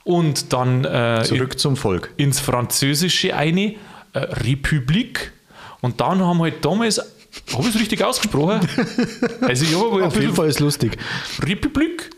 und 0.05 0.53
dann 0.53 0.85
äh, 0.85 1.23
Zurück 1.25 1.59
zum 1.59 1.77
Volk. 1.77 2.13
ins 2.17 2.41
Französische 2.41 3.35
eine, 3.37 3.75
äh, 4.13 4.19
Republik. 4.19 5.33
Und 5.81 6.01
dann 6.01 6.21
haben 6.21 6.41
halt 6.41 6.65
damals, 6.65 6.99
habe 6.99 7.63
ich 7.63 7.75
es 7.75 7.81
richtig 7.81 8.03
ausgesprochen? 8.03 8.61
Also 9.41 9.65
ich 9.65 9.75
habe 9.75 10.05
Auf 10.05 10.21
jeden 10.21 10.35
Fall 10.35 10.49
ist 10.49 10.61
lustig. 10.61 10.97
Republik. 11.43 12.11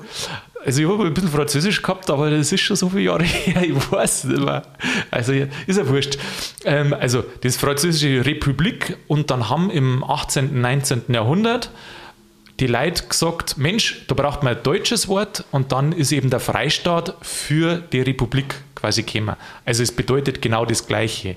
Also 0.65 0.83
ich 0.83 0.89
habe 0.89 1.07
ein 1.07 1.15
bisschen 1.15 1.31
Französisch 1.31 1.81
gehabt, 1.81 2.11
aber 2.11 2.31
das 2.31 2.53
ist 2.53 2.61
schon 2.61 2.77
so 2.77 2.89
viele 2.91 3.03
Jahre 3.03 3.23
her, 3.25 3.63
ich 3.63 3.93
weiß 3.93 4.25
nicht 4.25 4.43
mehr. 4.45 4.63
Also 5.11 5.33
ist 5.33 5.79
ja 5.79 5.89
wurscht. 5.89 6.19
Ähm, 6.65 6.95
also 6.95 7.25
das 7.41 7.57
französische 7.57 8.25
Republik 8.25 8.97
und 9.09 9.31
dann 9.31 9.49
haben 9.49 9.71
im 9.71 10.05
18., 10.05 10.61
19. 10.61 11.03
Jahrhundert 11.09 11.71
die 12.61 12.67
Leute 12.67 13.05
gesagt, 13.09 13.57
Mensch, 13.57 14.05
da 14.07 14.14
braucht 14.14 14.43
man 14.43 14.57
ein 14.57 14.62
deutsches 14.62 15.09
Wort 15.09 15.45
und 15.50 15.73
dann 15.73 15.93
ist 15.93 16.12
eben 16.12 16.31
der 16.31 16.40
Freistaat 16.40 17.14
für 17.23 17.76
die 17.76 18.02
Republik 18.02 18.55
quasi 18.75 19.02
gekommen. 19.02 19.37
Also 19.64 19.83
es 19.83 19.93
bedeutet 19.93 20.43
genau 20.43 20.67
das 20.67 20.87
Gleiche. 20.87 21.37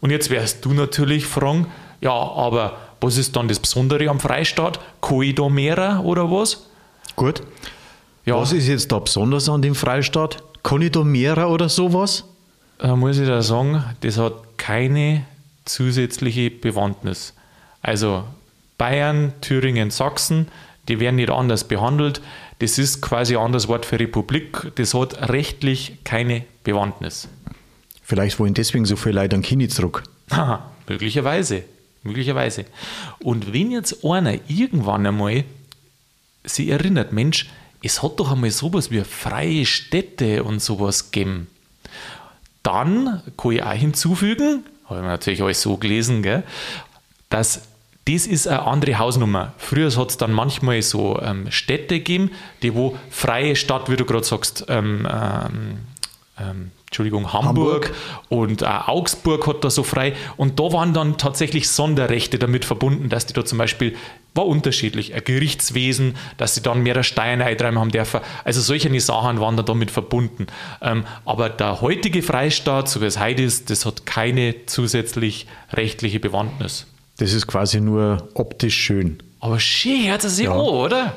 Und 0.00 0.10
jetzt 0.10 0.30
wirst 0.30 0.64
du 0.64 0.72
natürlich 0.72 1.26
fragen, 1.26 1.66
ja, 2.00 2.12
aber 2.12 2.78
was 3.00 3.16
ist 3.16 3.34
dann 3.36 3.48
das 3.48 3.58
Besondere 3.58 4.08
am 4.08 4.20
Freistaat? 4.20 4.78
Coidomera 5.00 6.00
oder 6.00 6.30
was? 6.30 6.66
Gut. 7.16 7.42
Ja, 8.24 8.36
Was 8.36 8.52
ist 8.52 8.68
jetzt 8.68 8.92
da 8.92 8.98
besonders 8.98 9.48
an 9.48 9.62
dem 9.62 9.74
Freistaat? 9.74 10.42
Konidomera 10.62 11.46
oder 11.46 11.68
sowas? 11.68 12.24
da 12.78 12.96
muss 12.96 13.18
ich 13.18 13.26
da 13.26 13.42
sagen, 13.42 13.84
das 14.00 14.16
hat 14.16 14.32
keine 14.56 15.24
zusätzliche 15.64 16.50
Bewandtnis. 16.50 17.34
Also 17.82 18.24
Bayern, 18.80 19.34
Thüringen, 19.42 19.90
Sachsen, 19.90 20.48
die 20.88 21.00
werden 21.00 21.16
nicht 21.16 21.28
anders 21.28 21.64
behandelt. 21.64 22.22
Das 22.60 22.78
ist 22.78 23.02
quasi 23.02 23.36
ein 23.36 23.42
anderes 23.44 23.68
Wort 23.68 23.84
für 23.84 24.00
Republik. 24.00 24.72
Das 24.76 24.94
hat 24.94 25.28
rechtlich 25.28 25.98
keine 26.02 26.44
Bewandtnis. 26.64 27.28
Vielleicht 28.02 28.38
wollen 28.38 28.54
deswegen 28.54 28.86
so 28.86 28.96
viele 28.96 29.16
Leute 29.16 29.36
an 29.36 29.42
Kini 29.42 29.68
zurück. 29.68 30.04
Haha, 30.30 30.70
möglicherweise. 30.88 31.64
Möglicherweise. 32.04 32.64
Und 33.22 33.52
wenn 33.52 33.70
jetzt 33.70 34.02
einer 34.02 34.38
irgendwann 34.48 35.06
einmal 35.06 35.44
sich 36.44 36.68
erinnert, 36.68 37.12
Mensch, 37.12 37.50
es 37.82 38.02
hat 38.02 38.18
doch 38.18 38.32
einmal 38.32 38.50
sowas 38.50 38.90
wie 38.90 39.04
freie 39.04 39.66
Städte 39.66 40.42
und 40.42 40.62
sowas 40.62 41.10
gegeben, 41.10 41.48
dann 42.62 43.22
kann 43.36 43.52
ich 43.52 43.62
auch 43.62 43.72
hinzufügen, 43.72 44.64
habe 44.86 45.00
ich 45.00 45.06
natürlich 45.06 45.42
alles 45.42 45.60
so 45.60 45.76
gelesen, 45.76 46.22
gell, 46.22 46.44
dass 47.28 47.69
das 48.06 48.26
ist 48.26 48.48
eine 48.48 48.66
andere 48.66 48.98
Hausnummer. 48.98 49.52
Früher 49.58 49.94
hat 49.94 50.10
es 50.10 50.16
dann 50.16 50.32
manchmal 50.32 50.82
so 50.82 51.20
ähm, 51.22 51.50
Städte 51.50 51.98
gegeben, 51.98 52.30
die 52.62 52.74
wo 52.74 52.96
freie 53.10 53.56
Stadt, 53.56 53.90
wie 53.90 53.96
du 53.96 54.04
gerade 54.04 54.24
sagst, 54.24 54.64
ähm, 54.68 55.06
ähm, 55.10 55.78
ähm, 56.40 56.70
Entschuldigung, 56.86 57.32
Hamburg, 57.32 57.92
Hamburg. 57.92 57.94
und 58.30 58.64
auch 58.64 58.88
Augsburg 58.88 59.46
hat 59.46 59.62
da 59.62 59.70
so 59.70 59.84
frei. 59.84 60.14
Und 60.36 60.58
da 60.58 60.72
waren 60.72 60.92
dann 60.92 61.18
tatsächlich 61.18 61.68
Sonderrechte 61.68 62.38
damit 62.38 62.64
verbunden, 62.64 63.08
dass 63.08 63.26
die 63.26 63.32
da 63.32 63.44
zum 63.44 63.58
Beispiel, 63.58 63.96
war 64.34 64.46
unterschiedlich, 64.46 65.14
ein 65.14 65.22
Gerichtswesen, 65.22 66.16
dass 66.36 66.56
sie 66.56 66.62
dann 66.62 66.82
mehr 66.82 67.02
Steine 67.04 67.44
eintreiben 67.44 67.78
haben 67.78 67.92
dürfen. 67.92 68.20
Also 68.44 68.60
solche 68.60 69.00
Sachen 69.00 69.38
waren 69.38 69.56
da 69.56 69.62
damit 69.62 69.92
verbunden. 69.92 70.48
Ähm, 70.82 71.04
aber 71.24 71.48
der 71.48 71.80
heutige 71.80 72.22
Freistaat, 72.22 72.88
so 72.88 73.00
wie 73.00 73.06
es 73.06 73.20
heute 73.20 73.42
ist, 73.42 73.70
das 73.70 73.86
hat 73.86 74.04
keine 74.04 74.66
zusätzlich 74.66 75.46
rechtliche 75.72 76.18
Bewandtnis. 76.18 76.86
Das 77.20 77.32
ist 77.32 77.46
quasi 77.46 77.80
nur 77.80 78.28
optisch 78.34 78.74
schön. 78.76 79.22
Aber 79.40 79.60
schön 79.60 80.08
hört 80.08 80.24
es 80.24 80.36
sich 80.36 80.46
Ja. 80.46 80.52
an, 80.52 80.58
oder? 80.60 81.14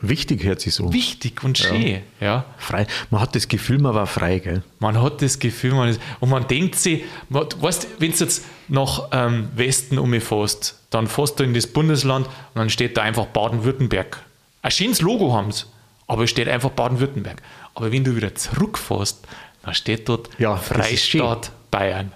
Wichtig 0.00 0.42
hört 0.44 0.60
sich 0.60 0.74
so. 0.74 0.92
Wichtig 0.92 1.42
und 1.44 1.56
schön. 1.56 2.02
Ja. 2.20 2.44
Frei. 2.58 2.86
Man 3.10 3.20
hat 3.22 3.34
das 3.34 3.48
Gefühl, 3.48 3.78
man 3.78 3.94
war 3.94 4.06
frei, 4.06 4.38
gell? 4.40 4.62
Man 4.78 5.00
hat 5.00 5.22
das 5.22 5.38
Gefühl, 5.38 5.72
man 5.72 5.88
ist, 5.88 6.00
und 6.20 6.28
man 6.28 6.46
denkt 6.46 6.74
sich, 6.74 7.04
man- 7.30 7.46
weißt 7.58 7.86
wenn 8.00 8.10
du 8.10 8.16
jetzt 8.18 8.44
nach 8.68 9.08
ähm, 9.12 9.48
Westen 9.56 9.98
umfährst, 9.98 10.78
dann 10.90 11.06
fährst 11.06 11.40
du 11.40 11.44
in 11.44 11.54
das 11.54 11.66
Bundesland 11.66 12.26
und 12.26 12.32
dann 12.56 12.68
steht 12.70 12.96
da 12.96 13.02
einfach 13.02 13.26
Baden-Württemberg. 13.26 14.20
Ein 14.62 14.70
schönes 14.72 15.00
Logo 15.00 15.32
haben 15.32 15.52
sie, 15.52 15.64
aber 16.06 16.24
es 16.24 16.30
steht 16.30 16.48
einfach 16.48 16.70
Baden-Württemberg. 16.70 17.40
Aber 17.74 17.90
wenn 17.90 18.04
du 18.04 18.14
wieder 18.16 18.34
zurückfährst, 18.34 19.24
dann 19.62 19.74
steht 19.74 20.08
dort 20.08 20.28
Ja. 20.38 20.56
Freistaat 20.56 21.50
Bayern. 21.70 22.12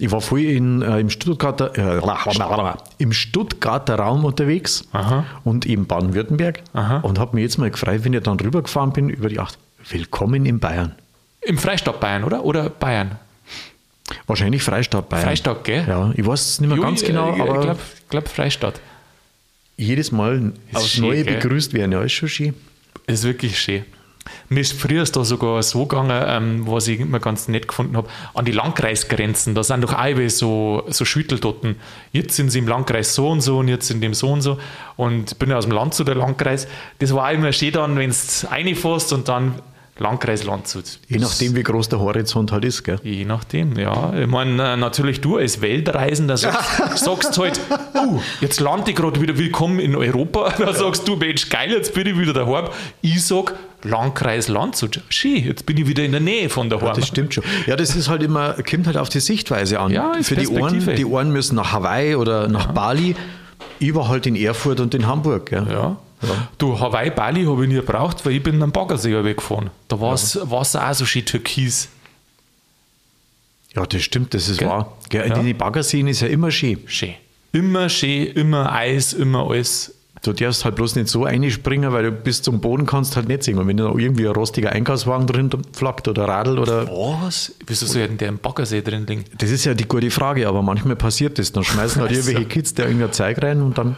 Ich 0.00 0.10
war 0.10 0.22
vorher 0.22 0.52
in, 0.52 0.80
äh, 0.80 0.98
im, 0.98 1.10
Stuttgarter, 1.10 1.76
äh, 1.76 2.82
im 2.98 3.12
Stuttgarter 3.12 3.96
Raum 3.96 4.24
unterwegs 4.24 4.84
Aha. 4.92 5.26
und 5.44 5.66
in 5.66 5.86
Baden-Württemberg 5.86 6.62
und 7.02 7.18
habe 7.18 7.36
mich 7.36 7.42
jetzt 7.42 7.58
mal 7.58 7.70
gefreut, 7.70 8.02
wenn 8.04 8.14
ich 8.14 8.22
dann 8.22 8.40
rübergefahren 8.40 8.92
bin 8.94 9.10
über 9.10 9.28
die 9.28 9.38
Acht. 9.38 9.58
Willkommen 9.90 10.46
in 10.46 10.58
Bayern. 10.58 10.94
Im 11.42 11.58
Freistaat 11.58 12.00
Bayern, 12.00 12.24
oder? 12.24 12.44
Oder 12.44 12.70
Bayern? 12.70 13.18
Wahrscheinlich 14.26 14.62
Freistaat 14.62 15.10
Bayern. 15.10 15.24
Freistaat, 15.24 15.64
gell? 15.64 15.84
Ja, 15.86 16.12
ich 16.16 16.26
weiß 16.26 16.40
es 16.48 16.60
nicht 16.60 16.68
mehr 16.68 16.78
Jo, 16.78 16.82
ganz 16.82 17.02
genau, 17.04 17.34
ich, 17.34 17.40
aber 17.42 17.56
Ich 17.56 17.60
glaube 17.62 17.80
glaub 18.08 18.28
Freistaat. 18.28 18.80
jedes 19.76 20.12
Mal 20.12 20.52
Ist 20.70 20.76
aufs 20.76 20.98
Neue 20.98 21.24
gell? 21.24 21.34
begrüßt 21.36 21.74
werden. 21.74 21.92
Ja, 21.92 22.02
ist 22.02 22.12
schon 22.12 22.28
schön. 22.30 22.54
Ist 23.06 23.24
wirklich 23.24 23.58
schön. 23.58 23.84
Mir 24.48 24.60
ist 24.60 24.72
früher 24.72 25.04
da 25.04 25.24
sogar 25.24 25.62
so 25.62 25.86
gegangen, 25.86 26.22
ähm, 26.26 26.66
was 26.66 26.88
ich 26.88 27.00
immer 27.00 27.20
ganz 27.20 27.48
nett 27.48 27.68
gefunden 27.68 27.96
habe, 27.96 28.08
an 28.34 28.44
die 28.44 28.52
Landkreisgrenzen. 28.52 29.54
Da 29.54 29.62
sind 29.62 29.82
doch 29.82 29.92
alle 29.92 30.28
so, 30.30 30.84
so 30.88 31.04
Schütteltoten. 31.04 31.76
Jetzt 32.12 32.36
sind 32.36 32.50
sie 32.50 32.58
im 32.58 32.68
Landkreis 32.68 33.14
so 33.14 33.28
und 33.28 33.40
so 33.40 33.58
und 33.58 33.68
jetzt 33.68 33.90
in 33.90 34.00
dem 34.00 34.14
so 34.14 34.30
und 34.30 34.42
so. 34.42 34.58
Und 34.96 35.32
ich 35.32 35.38
bin 35.38 35.50
ja 35.50 35.56
aus 35.56 35.64
dem 35.64 35.72
Landshut, 35.72 36.08
der 36.08 36.14
Landkreis. 36.14 36.68
Das 36.98 37.14
war 37.14 37.28
auch 37.28 37.32
immer 37.32 37.52
schön 37.52 37.72
dann, 37.72 37.96
wenn 37.96 38.10
du 38.10 38.46
reinfährst 38.50 39.12
und 39.12 39.28
dann 39.28 39.54
Landkreis 40.00 40.44
Landshut. 40.44 40.98
Je 41.08 41.18
nachdem, 41.18 41.54
wie 41.54 41.62
groß 41.62 41.90
der 41.90 42.00
Horizont 42.00 42.52
halt 42.52 42.64
ist. 42.64 42.84
Gell? 42.84 42.98
Je 43.02 43.26
nachdem, 43.26 43.78
ja. 43.78 44.14
Ich 44.18 44.26
meine, 44.26 44.72
äh, 44.72 44.76
natürlich 44.76 45.20
du 45.20 45.36
als 45.36 45.60
Weltreisender 45.60 46.38
sagst, 46.38 46.96
sagst 47.04 47.38
halt, 47.38 47.60
uh, 47.94 48.18
jetzt 48.40 48.60
lande 48.60 48.92
ich 48.92 48.96
gerade 48.96 49.20
wieder 49.20 49.36
willkommen 49.36 49.78
in 49.78 49.94
Europa. 49.94 50.54
Da 50.58 50.72
sagst 50.72 51.06
du, 51.06 51.16
Mensch, 51.16 51.50
geil, 51.50 51.70
jetzt 51.70 51.92
bin 51.92 52.06
ich 52.06 52.18
wieder 52.18 52.32
daheim. 52.32 52.70
Ich 53.02 53.26
sag, 53.26 53.54
Landkreis 53.82 54.48
Landshut. 54.48 55.02
Schön, 55.10 55.44
jetzt 55.44 55.66
bin 55.66 55.76
ich 55.76 55.86
wieder 55.86 56.02
in 56.02 56.12
der 56.12 56.20
Nähe 56.20 56.48
von 56.48 56.70
daheim. 56.70 56.94
Das 56.96 57.06
stimmt 57.06 57.34
schon. 57.34 57.44
Ja, 57.66 57.76
das 57.76 57.94
ist 57.94 58.08
halt 58.08 58.22
immer, 58.22 58.54
kommt 58.62 58.86
halt 58.86 58.96
auf 58.96 59.10
die 59.10 59.20
Sichtweise 59.20 59.80
an. 59.80 59.92
Ja, 59.92 60.12
ist 60.14 60.28
Für 60.28 60.36
die 60.36 60.48
Ohren, 60.48 60.94
die 60.96 61.04
Ohren 61.04 61.30
müssen 61.30 61.56
nach 61.56 61.72
Hawaii 61.72 62.14
oder 62.14 62.48
nach 62.48 62.72
Bali. 62.72 63.16
Ich 63.78 63.94
war 63.94 64.08
halt 64.08 64.26
in 64.26 64.36
Erfurt 64.36 64.80
und 64.80 64.94
in 64.94 65.06
Hamburg. 65.06 65.50
Gell? 65.50 65.66
Ja. 65.70 65.96
Du, 66.58 66.78
Hawaii, 66.78 67.10
Bali 67.10 67.44
habe 67.44 67.62
ich 67.62 67.68
nie 67.68 67.76
gebraucht, 67.76 68.24
weil 68.26 68.32
ich 68.32 68.42
bin 68.42 68.62
am 68.62 68.72
Baggersee 68.72 69.24
weggefahren. 69.24 69.70
Da 69.88 70.00
war 70.00 70.14
es 70.14 70.38
Wasser 70.42 70.88
auch 70.88 70.94
so 70.94 71.06
schön 71.06 71.24
türkis. 71.24 71.88
Ja, 73.74 73.86
das 73.86 74.02
stimmt, 74.02 74.34
das 74.34 74.48
ist 74.48 74.58
Gell? 74.58 74.68
wahr. 74.68 74.96
Gell, 75.08 75.28
Ja. 75.28 75.38
Die 75.42 75.54
Baggerseen 75.54 76.08
ist 76.08 76.20
ja 76.20 76.28
immer 76.28 76.50
schön. 76.50 76.80
Schön. 76.86 77.14
Immer 77.52 77.88
schön, 77.88 78.26
immer 78.34 78.72
Eis, 78.72 79.12
immer 79.12 79.48
alles. 79.48 79.94
Du 80.22 80.34
darfst 80.34 80.66
halt 80.66 80.74
bloß 80.76 80.96
nicht 80.96 81.08
so 81.08 81.24
einspringen, 81.24 81.90
weil 81.92 82.02
du 82.04 82.12
bis 82.12 82.42
zum 82.42 82.60
Boden 82.60 82.84
kannst 82.84 83.16
halt 83.16 83.26
nicht 83.28 83.42
sehen. 83.42 83.58
Und 83.58 83.66
wenn 83.68 83.78
da 83.78 83.84
irgendwie 83.86 84.26
ein 84.28 84.34
rostiger 84.34 84.70
Einkaufswagen 84.72 85.26
drin 85.26 85.50
flackt 85.72 86.08
oder 86.08 86.28
Radl 86.28 86.58
oder. 86.58 86.86
Was? 86.88 87.54
Wieso 87.66 87.86
soll 87.86 88.06
denn 88.06 88.18
der 88.18 88.28
im 88.28 88.38
Baggersee 88.38 88.82
drin 88.82 89.06
liegen? 89.06 89.24
Das 89.38 89.48
ist 89.50 89.64
ja 89.64 89.72
die 89.72 89.86
gute 89.88 90.10
Frage, 90.10 90.46
aber 90.46 90.60
manchmal 90.60 90.96
passiert 90.96 91.38
das. 91.38 91.52
Dann 91.52 91.64
schmeißen 91.64 92.02
halt 92.02 92.10
Also. 92.14 92.20
irgendwelche 92.30 92.48
Kids 92.50 92.74
da 92.74 92.82
irgendein 92.84 93.12
Zeug 93.14 93.42
rein 93.42 93.62
und 93.62 93.78
dann 93.78 93.96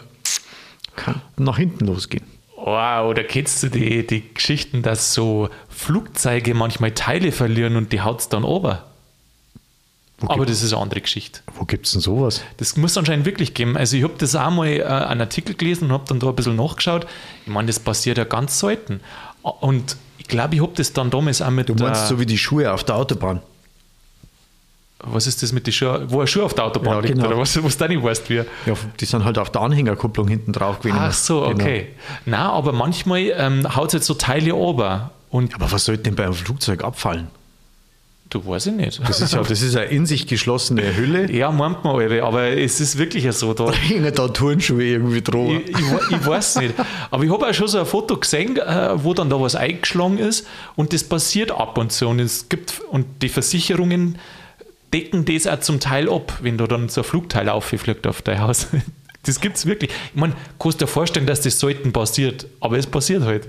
kann 0.96 1.20
nach 1.36 1.56
hinten 1.58 1.86
losgehen. 1.86 2.24
Wow, 2.56 3.10
oder 3.10 3.24
kennst 3.24 3.62
du 3.62 3.68
die, 3.68 4.06
die 4.06 4.22
Geschichten, 4.34 4.82
dass 4.82 5.14
so 5.14 5.48
Flugzeuge 5.68 6.54
manchmal 6.54 6.92
Teile 6.92 7.32
verlieren 7.32 7.76
und 7.76 7.92
die 7.92 8.00
haut's 8.00 8.28
dann 8.28 8.44
ober? 8.44 8.84
Aber 10.28 10.46
das 10.46 10.62
ist 10.62 10.72
eine 10.72 10.82
andere 10.82 11.00
Geschichte. 11.00 11.40
Wo 11.54 11.64
gibt 11.64 11.86
es 11.86 11.92
denn 11.92 12.00
sowas? 12.00 12.42
Das 12.58 12.76
muss 12.76 12.96
anscheinend 12.96 13.26
wirklich 13.26 13.54
geben. 13.54 13.76
Also 13.76 13.96
ich 13.96 14.04
habe 14.04 14.14
das 14.18 14.36
auch 14.36 14.50
mal 14.50 14.68
äh, 14.68 14.84
einen 14.84 15.20
Artikel 15.20 15.54
gelesen 15.54 15.86
und 15.86 15.92
habe 15.92 16.04
dann 16.06 16.20
da 16.20 16.28
ein 16.28 16.36
bisschen 16.36 16.56
nachgeschaut. 16.56 17.06
Ich 17.44 17.52
meine, 17.52 17.66
das 17.66 17.80
passiert 17.80 18.18
ja 18.18 18.24
ganz 18.24 18.58
selten. 18.60 19.00
Und 19.42 19.96
ich 20.18 20.28
glaube, 20.28 20.54
ich 20.54 20.62
habe 20.62 20.72
das 20.76 20.92
dann 20.92 21.10
damals 21.10 21.42
auch 21.42 21.50
mit 21.50 21.68
Du 21.68 21.74
meinst 21.74 22.06
so 22.06 22.20
wie 22.20 22.26
die 22.26 22.38
Schuhe 22.38 22.72
auf 22.72 22.84
der 22.84 22.96
Autobahn. 22.96 23.40
Was 25.04 25.26
ist 25.26 25.42
das 25.42 25.52
mit 25.52 25.66
den 25.66 25.72
Schuhen, 25.72 26.04
wo 26.10 26.20
ein 26.20 26.26
Schuh 26.26 26.42
auf 26.42 26.54
der 26.54 26.64
Autobahn 26.64 26.94
Ja, 26.94 27.00
liegt 27.00 27.14
genau. 27.14 27.26
oder 27.28 27.38
was, 27.38 27.62
was 27.62 27.76
du 27.76 27.88
nicht 27.88 28.02
weißt, 28.02 28.28
wie. 28.30 28.36
Ja, 28.36 28.44
die 29.00 29.04
sind 29.04 29.24
halt 29.24 29.38
auf 29.38 29.50
der 29.50 29.60
Anhängerkupplung 29.62 30.28
hinten 30.28 30.52
drauf 30.52 30.80
gewesen. 30.80 30.98
Ach 31.00 31.12
so, 31.12 31.40
Genau. 31.42 31.52
okay. 31.54 31.88
Na, 32.26 32.52
aber 32.52 32.72
manchmal 32.72 33.32
ähm, 33.36 33.76
haut 33.76 33.88
es 33.88 33.92
jetzt 33.94 34.06
so 34.06 34.14
Teile 34.14 34.54
ober 34.54 35.10
und 35.30 35.54
Aber 35.54 35.70
was 35.72 35.84
sollte 35.84 36.02
denn 36.04 36.14
bei 36.14 36.24
einem 36.24 36.34
Flugzeug 36.34 36.84
abfallen? 36.84 37.28
du 38.30 38.46
weiß 38.46 38.68
ich 38.68 38.72
nicht. 38.72 38.98
Das 39.06 39.20
ist 39.20 39.34
ja 39.34 39.42
das 39.42 39.60
ist 39.60 39.76
eine 39.76 39.86
in 39.90 40.06
sich 40.06 40.26
geschlossene 40.26 40.96
Hülle. 40.96 41.30
ja, 41.36 41.50
meint 41.52 41.84
man 41.84 41.96
alle, 41.96 42.22
aber 42.22 42.44
es 42.56 42.80
ist 42.80 42.96
wirklich 42.96 43.30
so. 43.32 43.52
Da, 43.52 43.70
hängen 43.72 44.10
da 44.14 44.26
Turnschuhe 44.28 44.82
irgendwie 44.82 45.20
dran. 45.20 45.60
Ich, 45.66 45.68
ich, 45.68 46.10
ich 46.16 46.26
weiß 46.26 46.56
nicht. 46.60 46.74
Aber 47.10 47.24
ich 47.24 47.30
habe 47.30 47.46
auch 47.46 47.52
schon 47.52 47.68
so 47.68 47.78
ein 47.78 47.84
Foto 47.84 48.16
gesehen, 48.16 48.56
äh, 48.56 49.04
wo 49.04 49.12
dann 49.12 49.28
da 49.28 49.38
was 49.38 49.54
eingeschlagen 49.54 50.16
ist 50.16 50.46
und 50.76 50.94
das 50.94 51.04
passiert 51.04 51.50
ab 51.50 51.76
und 51.76 51.92
zu. 51.92 52.08
Und 52.08 52.20
es 52.20 52.48
gibt 52.48 52.80
und 52.90 53.04
die 53.20 53.28
Versicherungen 53.28 54.18
decken 54.92 55.24
das 55.24 55.46
auch 55.46 55.60
zum 55.60 55.80
Teil 55.80 56.10
ab, 56.10 56.38
wenn 56.42 56.58
da 56.58 56.66
dann 56.66 56.88
so 56.88 57.00
ein 57.00 57.04
Flugteil 57.04 57.48
auffliegt 57.48 58.06
auf 58.06 58.22
dein 58.22 58.40
Haus. 58.40 58.68
Das 59.24 59.40
gibt 59.40 59.56
es 59.56 59.66
wirklich. 59.66 59.88
Ich 60.12 60.20
meine, 60.20 60.32
kannst 60.58 60.80
dir 60.80 60.88
vorstellen, 60.88 61.26
dass 61.26 61.42
das 61.42 61.60
selten 61.60 61.92
passiert, 61.92 62.44
aber 62.58 62.76
es 62.76 62.88
passiert 62.88 63.22
halt. 63.22 63.46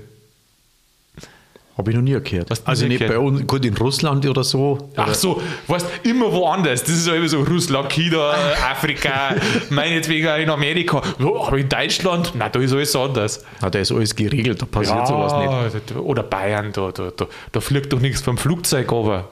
Habe 1.76 1.90
ich 1.90 1.96
noch 1.96 2.02
nie 2.04 2.12
gehört. 2.12 2.48
Du 2.50 2.54
Also 2.64 2.84
nie 2.84 2.90
nicht 2.90 3.00
gehört? 3.00 3.16
bei 3.16 3.18
uns, 3.18 3.44
gut 3.48 3.64
in 3.64 3.76
Russland 3.76 4.24
oder 4.24 4.44
so. 4.44 4.90
Ach 4.94 5.12
so, 5.12 5.42
weißt 5.66 5.86
immer 6.04 6.30
woanders. 6.30 6.82
Das 6.84 6.92
ist 6.92 7.08
ja 7.08 7.14
immer 7.14 7.28
so 7.28 7.42
Russland, 7.42 7.90
China, 7.90 8.34
äh, 8.34 8.54
Afrika, 8.70 9.34
meinetwegen 9.70 10.28
in 10.40 10.50
Amerika. 10.50 11.02
Ja, 11.18 11.26
aber 11.26 11.58
in 11.58 11.68
Deutschland, 11.68 12.32
na, 12.36 12.48
da 12.48 12.60
ist 12.60 12.72
alles 12.72 12.94
anders. 12.94 13.44
Na, 13.60 13.68
da 13.70 13.80
ist 13.80 13.90
alles 13.90 14.14
geregelt, 14.14 14.62
da 14.62 14.66
passiert 14.66 15.08
sowas 15.08 15.72
nicht. 15.74 15.96
Oder 15.96 16.22
Bayern, 16.22 16.70
da, 16.72 16.92
da, 16.92 17.10
da, 17.10 17.26
da 17.50 17.60
fliegt 17.60 17.92
doch 17.92 17.98
nichts 17.98 18.20
vom 18.20 18.38
Flugzeug 18.38 18.92
runter. 18.92 19.28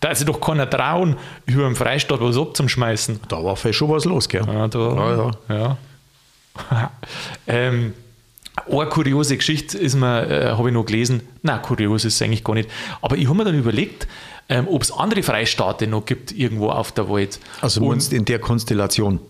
Da 0.00 0.10
ist 0.10 0.18
sich 0.18 0.26
doch 0.26 0.40
keiner 0.40 0.68
trauen, 0.68 1.16
über 1.46 1.64
dem 1.64 1.76
Freistaat 1.76 2.20
was 2.20 2.36
abzuschmeißen. 2.38 3.20
Da 3.28 3.44
war 3.44 3.54
vielleicht 3.56 3.78
schon 3.78 3.90
was 3.90 4.04
los, 4.06 4.28
gell? 4.28 4.44
Ja, 4.46 4.66
da, 4.68 5.30
Ja, 5.48 5.76
ja. 6.68 6.90
ähm, 7.46 7.92
eine 8.70 8.86
kuriose 8.86 9.36
Geschichte 9.36 9.78
ist 9.78 9.94
mir, 9.94 10.26
äh, 10.28 10.50
habe 10.52 10.68
ich 10.68 10.74
noch 10.74 10.84
gelesen. 10.84 11.22
Na, 11.42 11.58
kurios 11.58 12.04
ist 12.04 12.14
es 12.14 12.22
eigentlich 12.22 12.44
gar 12.44 12.54
nicht. 12.54 12.68
Aber 13.02 13.16
ich 13.16 13.26
habe 13.26 13.36
mir 13.38 13.44
dann 13.44 13.58
überlegt, 13.58 14.06
ähm, 14.48 14.66
ob 14.68 14.82
es 14.82 14.90
andere 14.90 15.22
Freistaate 15.22 15.86
noch 15.86 16.04
gibt 16.04 16.32
irgendwo 16.32 16.70
auf 16.70 16.92
der 16.92 17.08
Welt. 17.10 17.38
Also 17.60 17.82
Und- 17.84 18.12
in 18.12 18.24
der 18.24 18.38
Konstellation. 18.38 19.20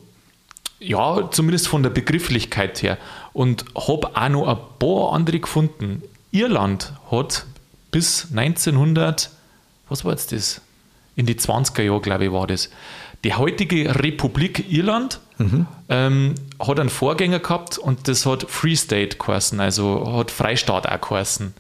ja, 0.79 1.29
zumindest 1.31 1.69
von 1.69 1.83
der 1.83 1.91
Begrifflichkeit 1.91 2.83
her. 2.83 2.97
Und 3.33 3.65
habe 3.75 4.11
auch 4.15 4.29
noch 4.29 4.49
ein 4.49 4.57
paar 4.79 5.13
andere 5.13 5.39
gefunden. 5.41 6.03
Irland 6.33 6.93
hat 7.11 7.45
bis 7.91 8.29
1900, 8.33 9.31
was 9.91 10.05
war 10.05 10.13
jetzt 10.13 10.33
das? 10.33 10.61
In 11.17 11.27
die 11.27 11.35
20er 11.35 11.83
Jahre, 11.83 12.01
glaube 12.01 12.25
ich, 12.27 12.33
war 12.33 12.47
das. 12.47 12.71
Die 13.25 13.35
heutige 13.35 13.95
Republik 13.97 14.73
Irland 14.73 15.21
ähm, 15.89 16.35
hat 16.59 16.81
einen 16.81 16.89
Vorgänger 16.89 17.41
gehabt 17.41 17.77
und 17.77 18.09
das 18.09 18.25
hat 18.25 18.49
Free 18.49 18.77
State 18.77 19.19
geheißen, 19.19 19.61
also 19.61 20.17
hat 20.17 20.31
Freistaat 20.31 20.87
auch 20.87 21.09
geheißen. 21.09 21.53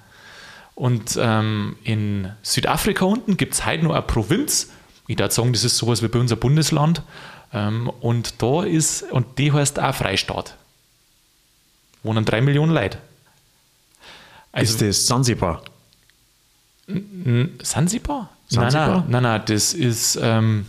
Und 0.74 1.18
ähm, 1.20 1.76
in 1.84 2.32
Südafrika 2.42 3.04
unten 3.04 3.36
gibt 3.36 3.52
es 3.54 3.66
heute 3.66 3.84
noch 3.84 3.92
eine 3.92 4.02
Provinz. 4.02 4.70
Ich 5.08 5.18
würde 5.18 5.34
sagen, 5.34 5.52
das 5.52 5.64
ist 5.64 5.76
sowas 5.76 6.02
wie 6.02 6.08
bei 6.08 6.18
unser 6.18 6.36
Bundesland. 6.36 7.02
Ähm, 7.52 7.90
und 8.00 8.40
da 8.40 8.62
ist, 8.62 9.02
und 9.10 9.38
die 9.38 9.52
heißt 9.52 9.78
auch 9.78 9.94
Freistaat. 9.94 10.56
Wohnen 12.02 12.24
drei 12.24 12.40
Millionen 12.40 12.72
Leute. 12.72 12.96
Also, 14.52 14.72
ist 14.72 14.82
das 14.82 15.06
Sansibar? 15.06 15.62
Sansibar? 17.62 18.30
Sansibar? 18.48 19.04
Nein, 19.08 19.22
nein, 19.22 19.42
das 19.46 19.74
ist, 19.74 20.18
ähm, 20.22 20.66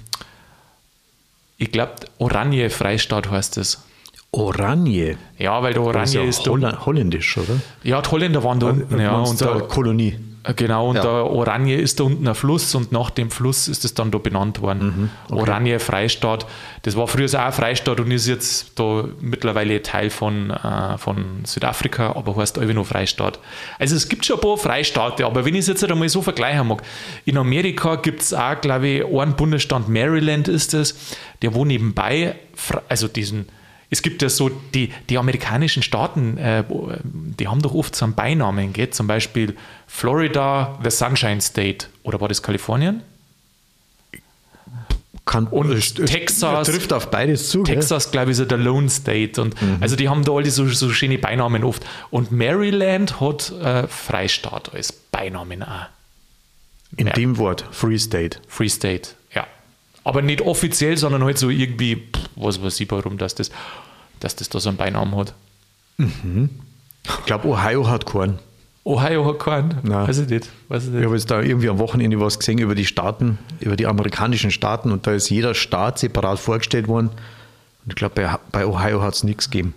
ich 1.57 1.71
glaube, 1.71 1.93
Oranje 2.17 2.69
Freistaat 2.69 3.29
heißt 3.29 3.57
das. 3.57 3.83
Oranje. 4.31 5.17
Ja, 5.37 5.61
weil 5.61 5.73
der 5.73 5.81
Das 5.83 5.89
ist 5.89 5.95
Oranje 5.95 6.19
ja 6.19 6.29
ist, 6.29 6.47
da, 6.47 6.51
Holla 6.51 6.85
holländisch, 6.85 7.37
oder? 7.37 7.59
ja, 7.83 8.01
die 8.01 8.09
Holländer 8.09 8.43
waren 8.43 8.59
da 8.59 8.67
unten, 8.67 8.99
ja, 8.99 9.17
Meinst 9.17 9.41
und 9.41 9.41
da, 9.41 9.59
Kolonie. 9.61 10.17
Genau, 10.55 10.89
und 10.89 10.95
Ja. 10.95 11.01
der 11.03 11.11
Oranje 11.11 11.75
ist 11.75 11.99
da 11.99 12.03
unten 12.05 12.27
ein 12.27 12.33
Fluss 12.33 12.73
und 12.73 12.91
nach 12.91 13.11
dem 13.11 13.29
Fluss 13.29 13.67
ist 13.67 13.85
es 13.85 13.93
dann 13.93 14.09
da 14.09 14.17
benannt 14.17 14.61
worden. 14.61 15.11
Oranje 15.29 15.79
Freistaat. 15.79 16.47
Das 16.81 16.95
war 16.95 17.07
früher 17.07 17.27
auch 17.27 17.45
ein 17.45 17.51
Freistaat 17.51 17.99
und 17.99 18.09
ist 18.09 18.27
jetzt 18.27 18.79
da 18.79 19.05
mittlerweile 19.19 19.81
Teil 19.83 20.09
von, 20.09 20.49
äh, 20.49 20.97
von 20.97 21.43
Südafrika, 21.45 22.15
aber 22.15 22.35
heißt 22.35 22.57
einfach 22.57 22.73
nur 22.73 22.85
Freistaat. 22.85 23.37
Also 23.77 23.95
es 23.95 24.09
gibt 24.09 24.25
schon 24.25 24.37
ein 24.37 24.41
paar 24.41 24.57
Freistaate, 24.57 25.25
aber 25.25 25.45
wenn 25.45 25.53
ich 25.53 25.61
es 25.61 25.67
jetzt 25.67 25.83
einmal 25.83 26.09
so 26.09 26.21
vergleichen 26.23 26.67
mag, 26.67 26.81
in 27.25 27.37
Amerika 27.37 27.95
gibt 27.95 28.21
es 28.23 28.33
auch, 28.33 28.59
glaube 28.59 28.87
ich, 28.87 29.05
einen 29.05 29.35
Bundesstaat, 29.35 29.89
Maryland 29.89 30.47
ist 30.47 30.73
es, 30.73 30.95
der 31.43 31.53
wo 31.53 31.65
nebenbei, 31.65 32.35
also 32.89 33.07
diesen 33.07 33.47
es 33.91 34.01
gibt 34.01 34.21
ja 34.23 34.29
so, 34.29 34.49
die, 34.49 34.91
die 35.09 35.17
amerikanischen 35.19 35.83
Staaten, 35.83 36.37
äh, 36.37 36.63
die 37.39 37.47
haben 37.47 37.61
doch 37.61 37.73
oft 37.75 37.95
so 37.95 38.05
einen 38.05 38.15
Beinamen, 38.15 38.73
gell? 38.73 38.89
zum 38.89 39.05
Beispiel 39.05 39.55
Florida, 39.85 40.79
the 40.83 40.89
Sunshine 40.89 41.41
State. 41.41 41.87
Oder 42.03 42.19
war 42.21 42.27
das 42.29 42.41
Kalifornien? 42.41 43.03
Kann, 45.23 45.45
Und 45.47 45.71
es- 45.71 45.97
es 45.99 46.09
Texas- 46.11 46.67
trifft 46.67 46.91
auf 46.93 47.11
beides 47.11 47.49
zu. 47.49 47.63
Texas, 47.63 48.09
glaube 48.11 48.31
ich, 48.31 48.33
ist 48.33 48.39
ja 48.39 48.45
der 48.45 48.57
Lone 48.57 48.89
State. 48.89 49.39
Und 49.41 49.55
also 49.79 49.95
die 49.95 50.09
haben 50.09 50.23
da 50.25 50.31
alle 50.31 50.49
so, 50.49 50.67
so 50.67 50.89
schöne 50.89 51.19
Beinamen 51.19 51.63
oft. 51.63 51.85
Und 52.09 52.31
Maryland 52.31 53.21
hat 53.21 53.51
äh, 53.61 53.87
Freistaat 53.87 54.73
als 54.73 54.91
Beinamen 54.91 55.61
auch. 55.63 55.85
In 56.97 57.07
Ja. 57.07 57.13
dem 57.13 57.37
Wort, 57.37 57.63
Free 57.71 57.97
State. 57.99 58.39
Free 58.47 58.67
State, 58.67 59.11
ja. 59.33 59.45
Aber 60.03 60.21
nicht 60.21 60.41
offiziell, 60.41 60.97
sondern 60.97 61.23
halt 61.23 61.37
so 61.37 61.49
irgendwie, 61.49 61.95
pff, 61.95 62.29
was 62.35 62.61
weiß 62.61 62.79
ich, 62.79 62.89
warum 62.91 63.17
dass 63.17 63.35
das, 63.35 63.51
dass 64.19 64.35
das 64.35 64.49
da 64.49 64.59
so 64.59 64.69
einen 64.69 64.77
Beinamen 64.77 65.15
hat. 65.15 65.33
Ich 65.97 67.25
glaube, 67.25 67.47
Ohio 67.47 67.87
hat 67.87 68.05
keinen. 68.05 68.39
Ohio 68.83 69.25
hat 69.25 69.39
keinen. 69.39 69.77
Nein. 69.83 70.07
Weiß 70.07 70.17
ich 70.19 70.29
nicht. 70.29 70.49
Weiß 70.67 70.87
ich 70.87 70.93
Ich 70.95 71.05
habe 71.05 71.15
jetzt 71.15 71.29
da 71.29 71.41
irgendwie 71.41 71.69
am 71.69 71.77
Wochenende 71.77 72.19
was 72.19 72.39
gesehen 72.39 72.57
über 72.57 72.73
die 72.73 72.85
Staaten, 72.85 73.37
über 73.59 73.75
die 73.75 73.85
amerikanischen 73.85 74.49
Staaten 74.49 74.91
und 74.91 75.05
da 75.05 75.11
ist 75.13 75.29
jeder 75.29 75.53
Staat 75.53 75.99
separat 75.99 76.39
vorgestellt 76.39 76.87
worden. 76.87 77.09
Und 77.09 77.89
ich 77.89 77.95
glaube, 77.95 78.15
bei, 78.15 78.37
bei 78.51 78.65
Ohio 78.65 79.01
hat 79.01 79.13
es 79.13 79.23
nichts 79.23 79.49
gegeben. 79.49 79.75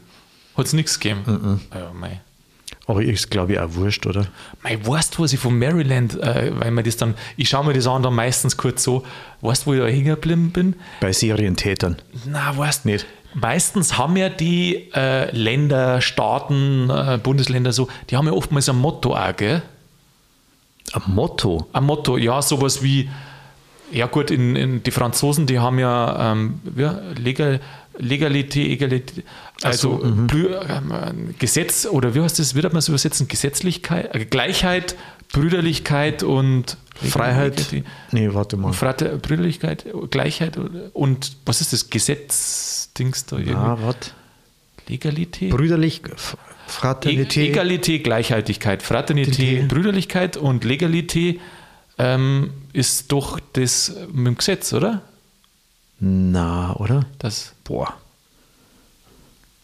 Hat 0.57 0.67
es 0.67 0.73
nichts 0.73 0.99
gegeben. 0.99 1.21
Mhm. 1.27 1.61
Ja, 1.79 1.93
mei. 1.93 2.21
Aber 2.87 3.03
ist, 3.03 3.31
glaube 3.31 3.55
ich, 3.55 3.59
auch 3.59 3.75
wurscht, 3.75 4.07
oder? 4.07 4.27
Mei, 4.63 4.79
weißt 4.83 5.17
du, 5.17 5.23
was 5.23 5.33
ich 5.33 5.41
von 5.41 5.59
Maryland, 5.59 6.21
äh, 6.21 6.53
weil 6.55 6.71
man 6.71 6.85
das 6.85 6.97
dann, 6.97 7.15
ich 7.37 7.49
schaue 7.49 7.65
mir 7.65 7.73
das 7.73 7.87
an, 7.87 8.03
dann 8.03 8.15
meistens 8.15 8.57
kurz 8.57 8.83
so, 8.83 9.05
weißt 9.41 9.63
du, 9.63 9.67
wo 9.67 9.75
ich 9.75 9.81
da 9.81 9.87
hängen 9.87 10.05
geblieben 10.05 10.51
bin? 10.51 10.77
Bei 11.01 11.13
Serientätern. 11.13 11.97
Na, 12.27 12.57
weißt 12.57 12.85
du 12.85 12.91
Nicht. 12.91 13.07
Meistens 13.35 13.99
haben 13.99 14.17
ja 14.17 14.29
die 14.29 14.93
äh, 14.95 15.35
Länder, 15.37 16.01
Staaten, 16.01 16.89
äh, 16.89 17.19
Bundesländer 17.21 17.73
so, 17.73 17.89
die 18.11 18.17
haben 18.17 18.27
ja 18.27 18.33
oftmals 18.33 18.69
ein 18.69 18.77
Motto 18.77 19.17
auch, 19.17 19.37
gell? 19.37 19.63
Ein 20.93 21.15
Motto. 21.15 21.67
Ein 21.73 21.85
Motto, 21.85 22.17
ja, 22.17 22.41
sowas 22.43 22.83
wie, 22.83 23.11
ja 23.91 24.07
gut, 24.07 24.31
in, 24.31 24.55
in, 24.55 24.83
die 24.85 24.91
Franzosen, 24.93 25.47
die 25.47 25.59
haben 25.59 25.81
ja, 25.81 26.33
ähm, 26.33 26.61
ja 26.77 27.01
Legal, 27.17 27.61
Legalität, 27.99 28.71
Egalität, 28.71 29.25
also 29.65 29.97
Blü- 30.03 30.55
ähm, 30.69 31.35
Gesetz, 31.39 31.87
oder 31.87 32.15
wie 32.15 32.21
heißt 32.21 32.39
das, 32.39 32.55
wird 32.55 32.65
man 32.73 32.79
es 32.79 32.89
übersetzen? 32.89 33.29
Gesetzlichkeit, 33.29 34.15
äh, 34.15 34.25
Gleichheit, 34.25 34.97
Brüderlichkeit 35.33 36.23
und 36.23 36.77
Freiheit. 36.95 37.67
Nee, 38.13 38.33
warte 38.33 38.57
mal. 38.57 38.73
Frater, 38.73 39.17
Brüderlichkeit, 39.17 39.85
Gleichheit 40.11 40.59
und 40.93 41.37
was 41.45 41.61
ist 41.61 41.73
das? 41.73 41.91
Gesetzdings 41.91 43.27
da 43.27 43.37
irgendwie? 43.37 43.55
Ah, 43.55 43.79
was? 43.81 43.97
Legalität? 44.87 45.51
Brüderlich, 45.51 46.03
Fraternität. 46.67 47.37
E 47.37 47.49
Egalität, 47.51 48.05
Gleichhaltigkeit, 48.05 48.83
Fraternität. 48.83 49.69
Brüderlichkeit 49.69 50.37
und 50.37 50.65
Legalität 50.65 51.41
ähm, 51.99 52.51
ist 52.73 53.11
doch 53.13 53.41
das 53.55 53.95
mit 54.13 54.27
dem 54.27 54.37
Gesetz, 54.37 54.73
oder? 54.73 55.03
Na, 56.01 56.75
oder? 56.77 57.07
Das, 57.19 57.55
Boah. 57.65 57.95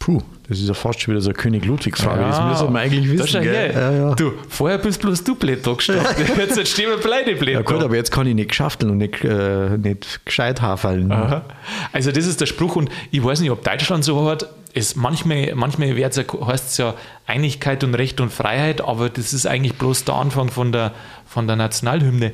Puh, 0.01 0.23
das 0.49 0.59
ist 0.59 0.67
ja 0.67 0.73
fast 0.73 1.03
schon 1.03 1.13
wieder 1.13 1.21
so 1.21 1.29
eine 1.29 1.37
König 1.37 1.67
Ludwig-Frage. 1.67 2.23
das 2.23 2.43
müssen 2.43 2.73
wir 2.73 2.81
eigentlich 2.81 3.11
wissen. 3.11 3.27
schau 3.29 3.41
Gell? 3.41 3.53
her. 3.53 3.73
Ja, 3.73 3.93
ja. 3.93 4.15
Du, 4.15 4.33
vorher 4.49 4.79
bist 4.79 5.03
bloß 5.03 5.23
du 5.25 5.35
blöd 5.35 5.65
da 5.65 5.75
gestanden. 5.75 6.07
Jetzt 6.39 6.69
stehen 6.69 6.89
wir 6.89 6.97
beide 6.97 7.37
blöd 7.37 7.55
ja, 7.55 7.61
gut, 7.61 7.83
aber 7.83 7.97
jetzt 7.97 8.11
kann 8.11 8.27
ich 8.27 8.35
nicht 8.35 8.55
schafteln 8.55 8.91
und 8.91 8.97
nicht, 8.97 9.23
äh, 9.23 9.77
nicht 9.77 10.25
gescheit 10.25 10.63
haferln. 10.63 11.13
Aha. 11.13 11.45
Also 11.93 12.13
das 12.13 12.27
ist 12.27 12.41
der 12.41 12.47
Spruch 12.47 12.77
und 12.77 12.89
ich 13.11 13.23
weiß 13.23 13.41
nicht, 13.41 13.51
ob 13.51 13.63
Deutschland 13.63 14.03
so 14.03 14.27
hat. 14.27 14.49
Es, 14.73 14.97
manchmal 14.97 15.53
manchmal 15.55 15.89
ja, 15.99 16.09
heißt 16.09 16.71
es 16.71 16.77
ja 16.79 16.95
Einigkeit 17.27 17.85
und 17.85 17.95
Recht 17.95 18.23
und 18.23 18.33
Freiheit, 18.33 18.81
aber 18.81 19.11
das 19.11 19.35
ist 19.35 19.47
eigentlich 19.47 19.75
bloß 19.75 20.05
der 20.05 20.15
Anfang 20.15 20.49
von 20.49 20.73
der, 20.73 20.93
von 21.27 21.47
der 21.47 21.57
Nationalhymne. 21.57 22.33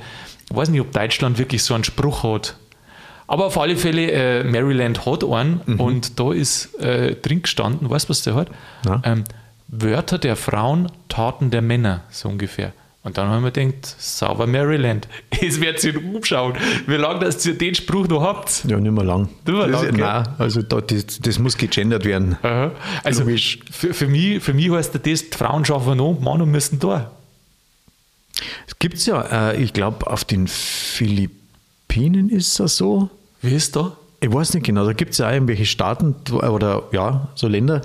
Ich 0.48 0.57
weiß 0.57 0.68
nicht, 0.68 0.81
ob 0.81 0.92
Deutschland 0.92 1.38
wirklich 1.38 1.64
so 1.64 1.74
einen 1.74 1.83
Spruch 1.83 2.22
hat. 2.22 2.55
Aber 3.28 3.46
auf 3.46 3.58
alle 3.58 3.76
Fälle, 3.76 4.10
äh, 4.10 4.44
Maryland 4.44 5.04
hat 5.04 5.24
einen 5.24 5.60
und 5.78 6.18
da 6.18 6.32
ist 6.32 6.74
äh, 6.80 7.16
drin 7.16 7.42
gestanden, 7.42 7.90
weißt 7.90 8.06
du, 8.06 8.10
was 8.10 8.22
der 8.22 8.34
hat? 8.34 8.48
Ähm, 9.02 9.24
Wörter 9.68 10.18
der 10.18 10.36
Frauen, 10.36 10.90
Taten 11.08 11.50
der 11.50 11.62
Männer, 11.62 12.04
so 12.10 12.28
ungefähr. 12.28 12.72
Und 13.02 13.18
dann 13.18 13.28
haben 13.28 13.44
wir 13.44 13.52
gedacht, 13.52 13.86
sauber 13.98 14.48
Maryland. 14.48 15.06
Es 15.40 15.60
wird 15.60 15.78
sich 15.80 15.96
umschauen, 15.96 16.54
wie 16.86 16.96
lange 16.96 17.20
das 17.20 17.46
ihr 17.46 17.56
den 17.56 17.74
Spruch 17.74 18.08
noch 18.08 18.22
habt. 18.22 18.64
Ja, 18.66 18.78
nicht 18.78 18.90
mehr 18.90 19.04
lang. 19.04 19.28
Nicht 19.46 19.56
mehr 19.56 19.68
das, 19.68 19.82
lang, 19.82 19.94
gell? 19.94 20.04
nein, 20.04 20.28
also 20.38 20.62
da, 20.62 20.80
das, 20.80 21.20
das 21.20 21.38
muss 21.38 21.56
gegendert 21.56 22.04
werden. 22.04 22.36
Aha. 22.42 22.72
Also 23.04 23.22
Logisch. 23.22 23.60
für, 23.70 23.94
für, 23.94 24.08
mich, 24.08 24.42
für 24.42 24.54
mich 24.54 24.70
heißt 24.70 24.94
das, 24.94 25.02
die 25.02 25.36
Frauen 25.36 25.64
schaffen 25.64 25.98
noch, 25.98 26.18
Männer 26.18 26.46
müssen 26.46 26.80
da. 26.80 27.12
Es 28.66 28.76
gibt 28.80 28.98
ja, 29.06 29.50
äh, 29.52 29.62
ich 29.62 29.72
glaube, 29.72 30.06
auf 30.08 30.24
den 30.24 30.48
Philippinen 30.48 31.45
ist 31.96 32.61
das 32.61 32.76
so. 32.76 33.11
Wie 33.42 33.54
ist 33.54 33.76
da? 33.76 33.92
Ich 34.20 34.32
weiß 34.32 34.54
nicht 34.54 34.64
genau, 34.66 34.85
da 34.87 34.92
gibt 34.92 35.12
es 35.12 35.18
ja 35.18 35.28
auch 35.28 35.32
irgendwelche 35.32 35.66
Staaten 35.66 36.14
oder 36.32 36.85
ja, 36.92 37.28
so 37.35 37.48
Länder, 37.48 37.82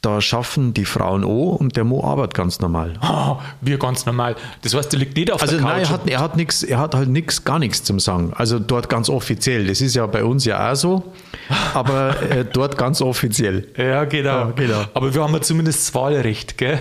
da 0.00 0.20
schaffen 0.20 0.74
die 0.74 0.84
Frauen 0.84 1.22
auch 1.22 1.56
und 1.60 1.76
der 1.76 1.84
Mo 1.84 2.02
arbeitet 2.04 2.34
ganz 2.34 2.58
normal. 2.60 2.94
Ah, 3.02 3.38
wir 3.60 3.78
ganz 3.78 4.04
normal. 4.04 4.34
Das 4.62 4.74
heißt, 4.74 4.92
der 4.92 4.98
liegt 4.98 5.16
nicht 5.16 5.30
auf 5.30 5.40
Also 5.42 5.56
der 5.56 5.64
Couch. 5.64 5.70
nein, 5.72 5.82
er 5.82 5.88
hat, 5.90 6.08
er 6.08 6.20
hat 6.20 6.36
nix, 6.36 6.62
er 6.64 6.78
hat 6.78 6.94
halt 6.94 7.08
nichts, 7.08 7.44
gar 7.44 7.58
nichts 7.60 7.84
zum 7.84 8.00
Sagen. 8.00 8.32
Also 8.34 8.58
dort 8.58 8.88
ganz 8.88 9.08
offiziell. 9.08 9.66
Das 9.68 9.80
ist 9.80 9.94
ja 9.94 10.06
bei 10.06 10.24
uns 10.24 10.44
ja 10.44 10.72
auch 10.72 10.74
so, 10.74 11.12
aber 11.74 12.20
äh, 12.22 12.44
dort 12.44 12.76
ganz 12.76 13.00
offiziell. 13.00 13.68
ja, 13.76 14.04
genau. 14.04 14.30
Ja, 14.30 14.50
genau. 14.56 14.84
Aber 14.94 15.14
wir 15.14 15.22
haben 15.22 15.34
ja 15.34 15.40
zumindest 15.40 15.86
das 15.88 15.94
Wahlrecht, 15.94 16.58
gell? 16.58 16.80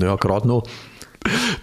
Ja, 0.00 0.14
gerade 0.16 0.46
noch. 0.46 0.62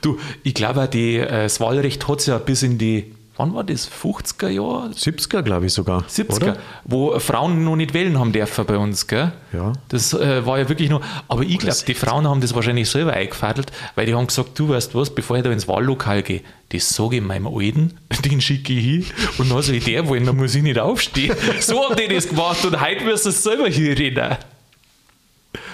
Du, 0.01 0.17
ich 0.43 0.53
glaube, 0.55 0.89
die, 0.91 1.17
äh, 1.17 1.43
das 1.43 1.61
Wahlrecht 1.61 2.07
hat 2.09 2.19
es 2.19 2.25
ja 2.25 2.37
bis 2.39 2.63
in 2.63 2.77
die, 2.77 3.13
wann 3.41 3.55
war 3.55 3.63
das? 3.63 3.89
50er 3.89 4.49
Jahre? 4.49 4.91
70er, 4.91 5.41
glaube 5.41 5.65
ich 5.65 5.73
sogar. 5.73 6.03
70er, 6.03 6.35
Oder? 6.35 6.57
wo 6.85 7.19
Frauen 7.19 7.63
noch 7.63 7.75
nicht 7.75 7.93
wählen 7.93 8.19
haben 8.19 8.31
dürfen 8.31 8.65
bei 8.65 8.77
uns, 8.77 9.07
gell? 9.07 9.31
Ja. 9.51 9.73
Das 9.89 10.13
äh, 10.13 10.45
war 10.45 10.59
ja 10.59 10.69
wirklich 10.69 10.89
noch, 10.89 11.01
aber 11.27 11.41
ich 11.41 11.57
glaube, 11.57 11.77
die 11.87 11.93
Frauen 11.95 12.27
haben 12.27 12.41
das 12.41 12.53
wahrscheinlich 12.53 12.89
selber 12.89 13.13
eingefadelt, 13.13 13.71
weil 13.95 14.05
die 14.05 14.13
haben 14.13 14.27
gesagt, 14.27 14.57
du 14.59 14.69
weißt 14.69 14.93
was, 14.93 15.09
bevor 15.09 15.37
ich 15.37 15.43
da 15.43 15.51
ins 15.51 15.67
Wahllokal 15.67 16.21
gehe, 16.21 16.41
das 16.69 16.89
sage 16.89 17.17
ich 17.17 17.21
meinem 17.21 17.47
Alten, 17.47 17.97
den 18.25 18.41
schicke 18.41 18.73
ich 18.73 18.83
hin 18.83 19.05
und 19.39 19.51
dann 19.51 19.61
soll 19.61 19.75
ich 19.75 19.85
der 19.85 20.07
wollen, 20.07 20.25
dann 20.25 20.37
muss 20.37 20.53
ich 20.55 20.63
nicht 20.63 20.79
aufstehen. 20.79 21.35
So 21.59 21.83
haben 21.83 21.95
die 21.95 22.13
das 22.13 22.27
gemacht 22.27 22.63
und 22.65 22.79
heute 22.79 23.05
wirst 23.05 23.25
du 23.25 23.29
es 23.29 23.43
selber 23.43 23.67
hier 23.67 23.97
reden. 23.97 24.37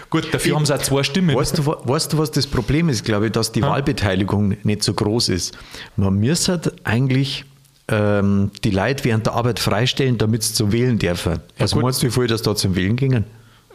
Gut, 0.10 0.34
dafür 0.34 0.56
haben 0.56 0.66
sie 0.66 0.74
auch 0.74 0.82
zwei 0.82 1.04
Stimmen. 1.04 1.36
Weißt 1.36 1.58
du, 1.58 1.66
weißt 1.66 2.14
du, 2.14 2.18
was 2.18 2.32
das 2.32 2.48
Problem 2.48 2.88
ist, 2.88 3.04
glaube 3.04 3.26
ich, 3.28 3.32
dass 3.34 3.52
die 3.52 3.62
Wahlbeteiligung 3.62 4.56
nicht 4.64 4.84
so 4.84 4.94
groß 4.94 5.30
ist? 5.30 5.58
Man 5.98 6.16
müsste 6.16 6.74
eigentlich 6.86 7.44
ähm, 7.90 8.52
die 8.64 8.72
Leute 8.72 9.04
während 9.06 9.26
der 9.26 9.34
Arbeit 9.34 9.60
freistellen, 9.60 10.18
damit 10.18 10.44
sie 10.44 10.54
zum 10.54 10.72
Wählen 10.72 11.00
dürfen. 11.00 11.40
Was 11.58 11.72
gut. 11.72 11.84
meinst 11.84 12.04
du, 12.04 12.08
wie 12.08 12.12
viel 12.12 12.28
das 12.28 12.42
da 12.42 12.56
zum 12.56 12.76
Wählen 12.76 12.96
gingen? 12.96 13.26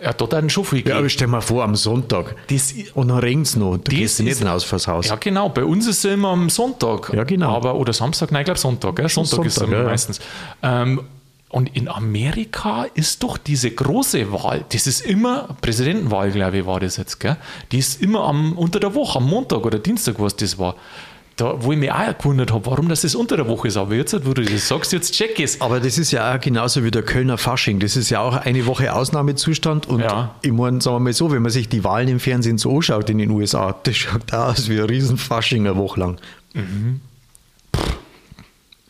Ja, 0.02 0.12
da 0.12 0.36
hat 0.36 0.50
schon 0.50 0.64
viel 0.64 0.78
Ja, 0.78 0.82
gegeben. 0.82 0.98
aber 0.98 1.08
stell 1.08 1.28
mal 1.28 1.40
vor, 1.40 1.62
am 1.62 1.76
Sonntag. 1.76 2.34
Das- 2.48 2.74
und 2.94 3.08
dann 3.08 3.18
regnet 3.18 3.46
es 3.46 3.56
noch. 3.56 3.76
Du 3.76 3.90
gehst 3.94 4.18
nicht 4.20 4.32
ist- 4.32 4.44
raus 4.44 4.64
fürs 4.64 4.88
Haus. 4.88 5.06
Ja, 5.08 5.14
genau. 5.14 5.48
Bei 5.48 5.64
uns 5.64 5.86
ist 5.86 6.04
es 6.04 6.12
immer 6.12 6.30
am 6.30 6.50
Sonntag. 6.50 7.12
Ja, 7.14 7.22
genau. 7.22 7.54
Aber, 7.54 7.76
oder 7.76 7.92
Samstag, 7.92 8.32
nein, 8.32 8.40
ich 8.42 8.46
glaube 8.46 8.58
Sonntag. 8.58 8.96
Gell? 8.96 9.08
Sonntag, 9.08 9.44
ist 9.46 9.46
es 9.46 9.54
Sonntag, 9.54 9.68
immer 9.68 9.76
ja, 9.78 9.82
ja. 9.84 9.88
meistens. 9.90 10.20
Ähm, 10.62 11.02
und 11.50 11.76
in 11.76 11.86
Amerika 11.86 12.86
ist 12.94 13.22
doch 13.22 13.36
diese 13.38 13.70
große 13.70 14.32
Wahl, 14.32 14.64
das 14.70 14.86
ist 14.86 15.02
immer, 15.02 15.48
Präsidentenwahl, 15.60 16.30
glaube 16.32 16.58
ich, 16.58 16.66
war 16.66 16.80
das 16.80 16.96
jetzt, 16.96 17.20
gell? 17.20 17.36
Die 17.70 17.78
ist 17.78 18.00
immer 18.02 18.24
am, 18.24 18.54
unter 18.58 18.80
der 18.80 18.94
Woche, 18.94 19.18
am 19.18 19.28
Montag 19.28 19.64
oder 19.64 19.78
Dienstag, 19.78 20.14
was 20.18 20.34
das 20.34 20.58
war. 20.58 20.74
Da, 21.36 21.54
wo 21.62 21.72
ich 21.72 21.78
mich 21.78 21.90
auch 21.90 22.18
gewundert 22.18 22.52
habe, 22.52 22.66
warum 22.66 22.88
das, 22.88 23.02
das 23.02 23.14
unter 23.14 23.36
der 23.36 23.48
Woche 23.48 23.68
ist. 23.68 23.76
Aber 23.76 23.94
jetzt, 23.94 24.14
wo 24.26 24.34
du 24.34 24.42
das 24.42 24.68
sagst, 24.68 24.92
jetzt 24.92 25.12
check 25.14 25.40
es. 25.40 25.60
Aber 25.60 25.80
das 25.80 25.96
ist 25.98 26.10
ja 26.12 26.34
auch 26.34 26.40
genauso 26.40 26.84
wie 26.84 26.90
der 26.90 27.02
Kölner 27.02 27.38
Fasching. 27.38 27.78
Das 27.80 27.96
ist 27.96 28.10
ja 28.10 28.20
auch 28.20 28.36
eine 28.36 28.66
Woche 28.66 28.92
Ausnahmezustand. 28.94 29.86
Und 29.88 30.00
Ja. 30.00 30.34
ich 30.42 30.52
meine, 30.52 30.80
sagen 30.80 30.96
wir 30.96 31.00
mal 31.00 31.12
so, 31.12 31.30
wenn 31.32 31.42
man 31.42 31.50
sich 31.50 31.68
die 31.68 31.84
Wahlen 31.84 32.08
im 32.08 32.20
Fernsehen 32.20 32.58
so 32.58 32.76
anschaut 32.76 33.08
in 33.08 33.18
den 33.18 33.30
USA, 33.30 33.74
das 33.82 33.96
schaut 33.96 34.22
da 34.26 34.50
aus 34.50 34.68
wie 34.68 34.78
ein 34.78 34.84
riesen 34.86 35.16
Fasching 35.16 35.66
eine 35.66 35.76
Woche 35.76 36.00
lang. 36.00 36.18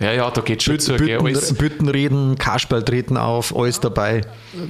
Ja, 0.02 0.12
ja, 0.12 0.30
da 0.30 0.40
geht 0.40 0.62
schon 0.62 0.80
zu, 0.80 0.96
gell? 0.96 1.20
Alles 1.20 1.54
Bütten, 1.54 1.88
reden, 1.88 2.36
Kasperl 2.36 2.82
treten 2.82 3.16
auf, 3.16 3.54
alles 3.56 3.78
dabei. 3.78 4.22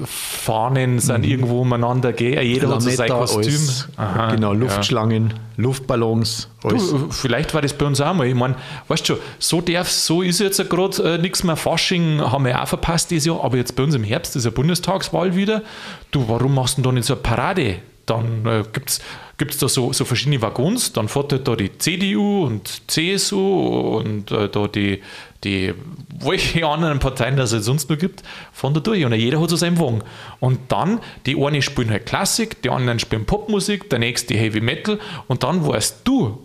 Fahnen 0.04 0.98
sind 0.98 1.24
irgendwo 1.24 1.62
umeinander, 1.62 2.12
gell? 2.12 2.42
Jeder 2.42 2.68
hat 2.68 2.82
so 2.82 2.90
sein 2.90 3.08
Lametta, 3.08 3.34
Kostüm. 3.34 3.68
Aha, 3.96 4.34
genau, 4.34 4.52
ja. 4.52 4.58
Luftschlangen, 4.58 5.34
Luftballons, 5.56 6.48
alles. 6.62 6.90
Du, 6.90 7.08
vielleicht 7.10 7.54
war 7.54 7.62
das 7.62 7.72
bei 7.72 7.86
uns 7.86 8.00
auch 8.00 8.12
mal. 8.12 8.26
Ich 8.26 8.34
meine, 8.34 8.56
weißt 8.88 9.08
du 9.08 9.14
schon, 9.14 9.22
so 9.38 9.60
darf 9.62 9.90
so 9.90 10.20
ist 10.20 10.40
jetzt 10.40 10.68
gerade 10.68 11.14
äh, 11.14 11.18
nichts 11.18 11.42
mehr. 11.44 11.56
Fasching 11.56 12.20
haben 12.20 12.44
wir 12.44 12.62
auch 12.62 12.68
verpasst 12.68 13.10
dieses 13.10 13.26
Jahr, 13.26 13.42
aber 13.42 13.56
jetzt 13.56 13.74
bei 13.74 13.82
uns 13.84 13.94
im 13.94 14.04
Herbst 14.04 14.36
ist 14.36 14.44
ja 14.44 14.50
Bundestagswahl 14.50 15.34
wieder. 15.34 15.62
Du, 16.10 16.28
warum 16.28 16.54
machst 16.54 16.76
du 16.76 16.82
denn 16.82 16.90
da 16.90 16.92
nicht 16.92 17.06
so 17.06 17.14
eine 17.14 17.22
Parade? 17.22 17.76
Dann 18.06 18.46
äh, 18.46 18.64
gibt 18.72 19.52
es 19.52 19.58
da 19.58 19.68
so, 19.68 19.92
so 19.92 20.04
verschiedene 20.04 20.42
Waggons, 20.42 20.92
dann 20.92 21.08
fährt 21.08 21.32
halt 21.32 21.46
da 21.46 21.56
die 21.56 21.76
CDU 21.78 22.44
und 22.44 22.82
CSU 22.90 23.98
und 23.98 24.30
äh, 24.30 24.48
da 24.48 24.66
die, 24.68 25.02
die 25.44 25.74
welche 26.20 26.66
anderen 26.66 26.98
Parteien 26.98 27.36
das 27.36 27.52
es 27.52 27.64
sonst 27.64 27.90
noch 27.90 27.98
gibt, 27.98 28.22
von 28.52 28.74
da 28.74 28.80
durch. 28.80 29.04
Und 29.04 29.12
jeder 29.14 29.40
hat 29.40 29.50
so 29.50 29.56
seinen 29.56 29.78
Wagen. 29.78 30.02
Und 30.40 30.58
dann, 30.68 31.00
die 31.26 31.36
einen 31.36 31.62
spielen 31.62 31.90
halt 31.90 32.06
Klassik, 32.06 32.62
die 32.62 32.70
anderen 32.70 32.98
spielen 32.98 33.24
Popmusik, 33.24 33.90
der 33.90 33.98
nächste 33.98 34.34
Heavy 34.34 34.60
Metal 34.60 34.98
und 35.28 35.42
dann 35.42 35.66
weißt 35.66 36.00
du, 36.04 36.38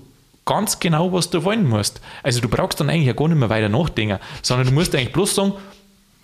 ganz 0.45 0.79
genau, 0.79 1.11
was 1.13 1.29
du 1.29 1.43
wollen 1.43 1.67
musst. 1.67 2.01
Also 2.23 2.39
du 2.39 2.47
brauchst 2.47 2.79
dann 2.79 2.89
eigentlich 2.89 3.07
ja 3.07 3.13
gar 3.13 3.27
nicht 3.27 3.37
mehr 3.37 3.49
weiter 3.49 3.69
nachdenken, 3.69 4.19
sondern 4.41 4.67
du 4.67 4.73
musst 4.73 4.95
eigentlich 4.95 5.13
bloß 5.13 5.35
sagen, 5.35 5.53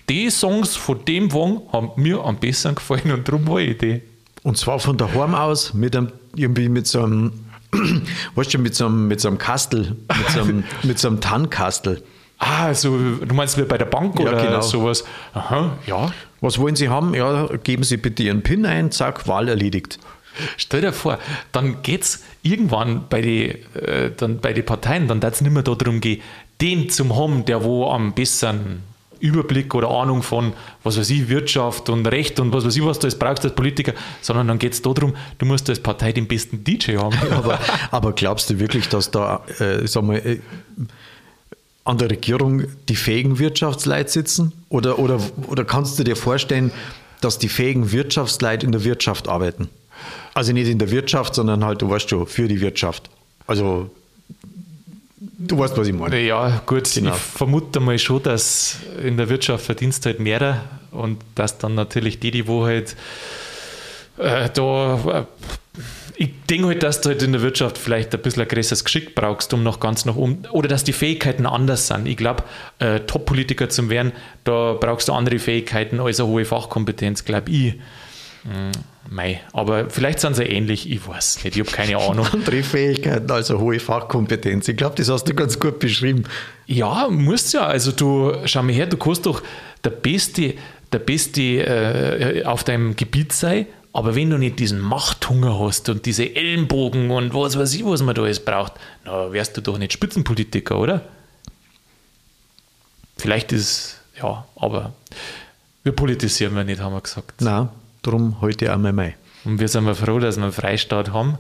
die 0.10 0.30
Songs 0.30 0.76
von 0.76 1.06
dem 1.06 1.32
Wagen 1.34 1.62
haben 1.72 1.92
mir 1.96 2.24
am 2.24 2.38
besten 2.38 2.76
gefallen 2.76 3.12
und 3.12 3.28
darum 3.28 3.48
war 3.48 3.60
ich 3.60 3.78
die. 3.78 4.02
Und 4.44 4.58
zwar 4.58 4.80
von 4.80 4.98
daheim 4.98 5.36
aus 5.36 5.74
mit 5.74 5.96
einem, 5.96 6.12
irgendwie 6.36 6.70
mit 6.70 6.88
so 6.88 7.04
einem, 7.04 7.32
weißt 8.36 8.54
du, 8.54 8.60
mit 8.60 8.76
so 8.76 8.86
einem, 8.86 9.08
mit 9.08 9.22
so 9.22 9.30
einem 9.30 9.38
Kastel, 9.38 9.96
mit 10.08 10.30
so 10.34 10.42
einem, 10.42 10.64
mit 10.84 11.00
so 11.00 11.08
einem 11.08 11.22
Tannkastel. 11.22 12.04
Ah, 12.40 12.66
also 12.66 12.98
du 12.98 13.34
meinst 13.34 13.58
wie 13.58 13.64
bei 13.64 13.78
der 13.78 13.86
Bank 13.86 14.20
Ja, 14.20 14.28
oder 14.28 14.44
genau. 14.44 14.62
sowas? 14.62 15.06
Aha, 15.34 15.78
ja. 15.88 16.12
Was 16.42 16.60
wollen 16.60 16.76
Sie 16.76 16.90
haben? 16.90 17.14
Ja, 17.14 17.48
geben 17.64 17.84
Sie 17.84 17.96
bitte 17.96 18.24
Ihren 18.24 18.42
PIN 18.44 18.66
ein, 18.66 18.92
zack, 18.92 19.28
Wahl 19.30 19.48
erledigt. 19.48 19.98
Stell 20.58 20.82
dir 20.82 20.92
vor, 20.92 21.20
dann 21.52 21.82
geht 21.84 22.02
es 22.02 22.24
irgendwann 22.42 23.06
bei 23.08 23.22
den 23.22 23.52
äh, 23.76 24.12
dann 24.18 24.40
bei 24.40 24.52
die 24.52 24.64
Parteien, 24.64 25.08
dann 25.08 25.20
darf 25.20 25.36
es 25.36 25.42
nicht 25.42 25.54
mehr 25.54 25.64
darum 25.64 26.02
gehen, 26.02 26.22
den 26.60 26.90
zum 26.90 27.16
haben, 27.16 27.46
der 27.46 27.64
wo 27.64 27.90
am 27.90 28.14
besten 28.14 28.82
Überblick 29.24 29.74
oder 29.74 29.90
Ahnung 29.90 30.22
von, 30.22 30.54
was 30.84 30.98
weiß 30.98 31.10
ich, 31.10 31.30
Wirtschaft 31.30 31.90
und 31.90 32.06
Recht 32.06 32.40
und 32.40 32.52
was 32.52 32.66
weiß 32.66 32.76
ich, 32.76 32.84
was 32.84 33.00
du 33.00 33.08
jetzt 33.08 33.20
brauchst 33.20 33.46
als 33.46 33.56
Politiker, 33.56 33.94
sondern 34.22 34.50
dann 34.50 34.60
geht 34.60 34.74
es 34.74 34.82
darum, 34.82 35.16
du 35.38 35.46
musst 35.46 35.70
als 35.70 35.80
Partei 35.80 36.12
den 36.12 36.28
besten 36.28 36.64
DJ 36.64 36.98
haben. 36.98 37.18
Aber, 37.32 37.60
aber 37.92 38.14
glaubst 38.14 38.50
du 38.50 38.60
wirklich, 38.60 38.90
dass 38.90 39.12
da, 39.12 39.44
äh, 39.60 39.88
sag 39.88 40.04
mal, 40.04 40.18
äh, 40.18 40.40
an 41.86 41.98
der 41.98 42.10
Regierung 42.10 42.64
die 42.90 42.96
fähigen 42.96 43.40
Wirtschaftsleute 43.40 44.10
sitzen? 44.10 44.52
Oder, 44.70 45.00
oder, 45.00 45.20
oder 45.48 45.66
kannst 45.66 45.98
du 46.00 46.04
dir 46.04 46.16
vorstellen, 46.16 46.72
dass 47.22 47.40
die 47.40 47.50
fähigen 47.50 47.92
Wirtschaftsleute 47.92 48.66
in 48.66 48.72
der 48.72 48.84
Wirtschaft 48.84 49.28
arbeiten? 49.28 49.70
Also 50.34 50.52
nicht 50.52 50.68
in 50.68 50.80
der 50.80 50.92
Wirtschaft, 50.92 51.36
sondern 51.36 51.64
halt, 51.64 51.82
du 51.82 51.90
weißt 51.90 52.10
schon, 52.10 52.28
für 52.28 52.48
die 52.48 52.60
Wirtschaft. 52.62 53.10
Also, 53.48 53.90
du 55.48 55.58
weißt, 55.58 55.78
was 55.78 55.88
ich 55.88 55.94
meine. 55.94 56.20
Ja, 56.22 56.62
gut, 56.66 56.92
Genau. 56.94 57.12
ich 57.12 57.16
vermute 57.22 57.80
mal 57.80 57.98
schon, 58.00 58.24
dass 58.24 58.78
in 59.04 59.18
der 59.18 59.30
Wirtschaft 59.30 59.66
verdienst 59.66 60.06
halt 60.06 60.20
mehr 60.20 60.62
und 60.92 61.20
dass 61.36 61.58
dann 61.58 61.76
natürlich 61.76 62.20
die, 62.20 62.32
die 62.32 62.48
wo 62.48 62.66
halt 62.66 62.96
äh, 64.18 64.50
da. 64.54 65.00
Äh, 65.22 65.24
ich 66.16 66.30
denke 66.48 66.68
halt, 66.68 66.84
dass 66.84 67.02
du 67.02 67.10
halt 67.10 67.24
in 67.24 67.32
der 67.32 67.42
Wirtschaft 67.42 67.78
vielleicht 67.80 68.14
ein 68.14 68.22
bisschen 68.22 68.44
ein 68.44 68.48
größeres 68.48 68.86
Geschick 68.86 69.16
brauchst, 69.16 69.52
um 69.54 69.64
noch 69.64 69.80
ganz 69.80 70.06
nach 70.06 70.16
oben. 70.16 70.44
Oder 70.52 70.68
dass 70.68 70.84
die 70.84 70.94
Fähigkeiten 70.94 71.48
anders 71.48 71.88
sind. 71.88 72.08
Ich 72.08 72.18
glaube, 72.18 72.44
äh, 72.78 73.00
Top-Politiker 73.00 73.68
zu 73.70 73.90
werden, 73.90 74.12
da 74.44 74.78
brauchst 74.80 75.08
du 75.08 75.14
andere 75.14 75.40
Fähigkeiten 75.40 76.00
als 76.00 76.20
eine 76.20 76.30
hohe 76.30 76.46
Fachkompetenz, 76.46 77.26
glaube 77.26 77.50
ich. 77.50 77.74
Hm, 78.44 78.72
mei. 79.10 79.42
Aber 79.54 79.90
vielleicht 79.90 80.20
sind 80.20 80.36
sie 80.36 80.44
ähnlich, 80.44 80.90
ich 80.90 81.08
weiß 81.08 81.44
nicht, 81.44 81.56
ich 81.56 81.66
habe 81.66 81.76
keine 81.76 81.98
Ahnung. 82.10 82.28
Andere 82.32 82.64
Fähigkeiten, 82.64 83.32
also 83.32 83.60
hohe 83.60 83.80
Fachkompetenz. 83.80 84.68
Ich 84.68 84.78
glaube, 84.78 84.96
das 84.96 85.10
hast 85.10 85.26
du 85.26 85.34
ganz 85.34 85.60
gut 85.60 85.80
beschrieben. 85.80 86.24
Ja, 86.66 87.08
musst 87.10 87.54
ja. 87.54 87.66
Also 87.66 87.92
du, 87.92 88.34
schau 88.46 88.64
mal 88.64 88.74
her, 88.74 88.88
du 88.88 88.98
kannst 88.98 89.26
doch 89.26 89.42
der 89.84 89.92
Beste, 89.92 90.56
der 90.92 91.00
Beste 91.00 91.42
äh, 91.42 92.44
auf 92.46 92.64
deinem 92.64 92.96
Gebiet 92.96 93.34
sein 93.34 93.66
Aber 93.94 94.16
wenn 94.16 94.30
du 94.30 94.38
nicht 94.38 94.60
diesen 94.60 94.80
Machthunger 94.80 95.60
hast 95.60 95.88
und 95.90 96.06
diese 96.06 96.36
Ellenbogen 96.36 97.12
und 97.12 97.34
was 97.34 97.58
weiß 97.58 97.74
ich, 97.76 97.86
was 97.86 98.02
man 98.02 98.16
da 98.16 98.24
alles 98.24 98.44
braucht, 98.44 98.74
na, 99.06 99.32
wärst 99.32 99.56
du 99.56 99.62
doch 99.62 99.78
nicht 99.78 99.94
Spitzenpolitiker, 99.94 100.80
oder? 100.80 101.02
Vielleicht 103.18 103.52
ist, 103.52 104.02
ja, 104.20 104.46
aber 104.56 104.94
wir 105.84 105.92
politisieren 105.92 106.56
wir 106.56 106.64
nicht, 106.64 106.82
haben 106.82 106.94
wir 106.94 107.02
gesagt. 107.02 107.40
Nein, 107.42 107.70
darum 108.04 108.40
heute 108.42 108.72
einmal 108.72 108.94
Mai. 108.94 109.16
Und 109.44 109.60
wir 109.60 109.68
sind 109.68 109.84
mal 109.84 109.96
froh, 109.96 110.20
dass 110.20 110.38
wir 110.38 110.44
einen 110.44 110.54
Freistaat 110.54 111.12
haben, 111.12 111.38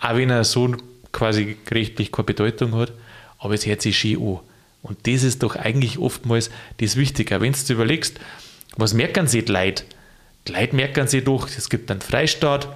auch 0.00 0.16
wenn 0.16 0.30
er 0.30 0.44
so 0.44 0.74
quasi 1.10 1.56
rechtlich 1.70 2.12
keine 2.12 2.24
Bedeutung 2.24 2.74
hat, 2.74 2.92
aber 3.38 3.54
es 3.54 3.66
hört 3.66 3.82
sich 3.82 3.98
schön 3.98 4.16
an. 4.16 4.38
Und 4.82 5.06
das 5.06 5.22
ist 5.22 5.42
doch 5.42 5.56
eigentlich 5.56 5.98
oftmals 5.98 6.50
das 6.78 6.96
Wichtige. 6.96 7.40
Wenn 7.40 7.52
du 7.52 7.72
überlegst, 7.72 8.18
was 8.76 8.94
merken 8.94 9.26
sie 9.26 9.44
die 9.44 9.52
Leute? 9.52 9.84
Die 10.48 10.52
Leute 10.52 10.74
merken 10.74 11.06
sie 11.06 11.22
doch, 11.22 11.48
es 11.48 11.68
gibt 11.68 11.90
einen 11.90 12.00
Freistaat, 12.00 12.68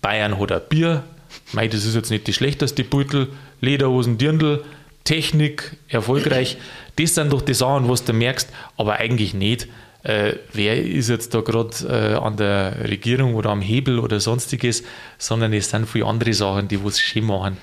Bayern 0.00 0.38
hat 0.38 0.52
ein 0.52 0.60
Bier, 0.68 1.04
Mei, 1.52 1.68
das 1.68 1.84
ist 1.84 1.94
jetzt 1.94 2.10
nicht 2.10 2.26
die 2.26 2.32
schlechteste 2.32 2.84
Beutel, 2.84 3.28
Lederhosen, 3.60 4.18
Dirndl, 4.18 4.64
Technik, 5.04 5.76
erfolgreich. 5.88 6.56
Das 6.96 7.14
sind 7.14 7.32
doch 7.32 7.42
die 7.42 7.54
Sachen, 7.54 7.88
was 7.88 8.04
du 8.04 8.12
merkst, 8.12 8.48
aber 8.76 8.94
eigentlich 8.94 9.34
nicht. 9.34 9.68
Äh, 10.04 10.34
wer 10.52 10.84
ist 10.84 11.08
jetzt 11.08 11.32
da 11.34 11.40
gerade 11.40 11.74
äh, 11.88 12.14
an 12.14 12.36
der 12.36 12.88
Regierung 12.88 13.34
oder 13.34 13.50
am 13.50 13.62
Hebel 13.62 13.98
oder 13.98 14.20
sonstiges, 14.20 14.84
sondern 15.16 15.54
es 15.54 15.70
sind 15.70 15.88
viele 15.88 16.04
andere 16.04 16.34
Sachen, 16.34 16.68
die 16.68 16.84
was 16.84 17.00
schön 17.00 17.24
machen. 17.24 17.56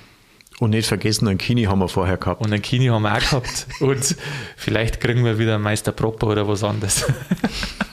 Und 0.58 0.70
nicht 0.70 0.86
vergessen, 0.86 1.28
einen 1.28 1.38
Kini 1.38 1.64
haben 1.64 1.78
wir 1.78 1.88
vorher 1.88 2.16
gehabt. 2.16 2.40
Und 2.40 2.52
einen 2.52 2.62
Kini 2.62 2.86
haben 2.86 3.02
wir 3.02 3.14
auch 3.14 3.18
gehabt. 3.20 3.66
Und 3.80 4.16
vielleicht 4.56 5.00
kriegen 5.00 5.24
wir 5.24 5.38
wieder 5.38 5.54
einen 5.54 5.62
Meister 5.62 5.92
Proper 5.92 6.28
oder 6.28 6.46
was 6.46 6.62
anderes. 6.64 7.04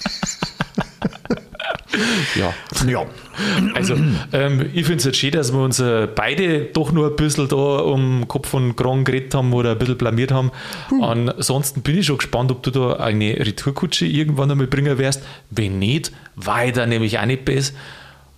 ja. 2.35 2.53
ja. 2.87 3.05
Also, 3.73 3.95
ähm, 4.33 4.69
ich 4.73 4.85
finde 4.85 4.97
es 4.97 5.05
jetzt 5.05 5.17
schön, 5.17 5.31
dass 5.31 5.53
wir 5.53 5.59
uns 5.59 5.79
äh, 5.79 6.07
beide 6.13 6.65
doch 6.65 6.91
nur 6.91 7.07
ein 7.07 7.15
bisschen 7.15 7.47
da 7.47 7.55
um 7.55 8.27
Kopf 8.27 8.53
und 8.53 8.75
Kragen 8.75 9.03
geredet 9.03 9.33
haben 9.33 9.53
oder 9.53 9.71
ein 9.71 9.77
bisschen 9.77 9.97
blamiert 9.97 10.31
haben. 10.31 10.51
Hm. 10.89 11.03
Ansonsten 11.03 11.81
bin 11.81 11.97
ich 11.97 12.05
schon 12.05 12.17
gespannt, 12.17 12.51
ob 12.51 12.63
du 12.63 12.71
da 12.71 12.93
eine 12.93 13.37
Retourkutsche 13.37 14.05
irgendwann 14.05 14.51
einmal 14.51 14.67
bringen 14.67 14.97
wirst. 14.97 15.23
Wenn 15.49 15.79
nicht, 15.79 16.11
weiter 16.35 16.85
nämlich 16.85 17.19
auch 17.19 17.25
nicht 17.25 17.45
besser. 17.45 17.73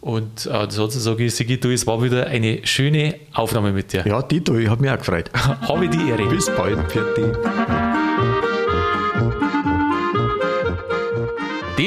Und 0.01 0.47
äh, 0.47 0.49
ansonsten 0.49 0.99
sage 0.99 1.25
ich, 1.25 1.35
Sigi, 1.35 1.59
du, 1.59 1.71
es 1.71 1.85
war 1.85 2.01
wieder 2.01 2.25
eine 2.25 2.65
schöne 2.65 3.15
Aufnahme 3.33 3.71
mit 3.71 3.93
dir. 3.93 4.03
Ja, 4.05 4.21
Tito, 4.23 4.57
ich 4.57 4.67
habe 4.67 4.81
mich 4.81 4.91
auch 4.91 4.97
gefreut. 4.97 5.29
habe 5.33 5.87
die 5.87 6.09
Ehre. 6.09 6.25
Bis 6.27 6.47
bald, 6.47 6.79
Pfiat 6.91 7.90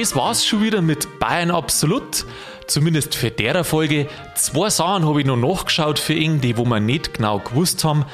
Das 0.05 0.15
war's 0.15 0.45
schon 0.45 0.63
wieder 0.63 0.83
mit 0.83 1.19
Bayern 1.19 1.51
Absolut. 1.51 2.27
Zumindest 2.67 3.15
für 3.15 3.31
der 3.31 3.65
Folge. 3.65 4.07
Zwei 4.35 4.69
Sachen 4.69 5.07
habe 5.07 5.21
ich 5.21 5.27
noch 5.27 5.39
nachgeschaut 5.39 5.99
für 5.99 6.13
ihn, 6.13 6.43
die 6.43 6.59
wo 6.59 6.67
wir 6.67 6.79
nicht 6.79 7.15
genau 7.15 7.39
gewusst 7.39 7.85
haben. 7.85 8.05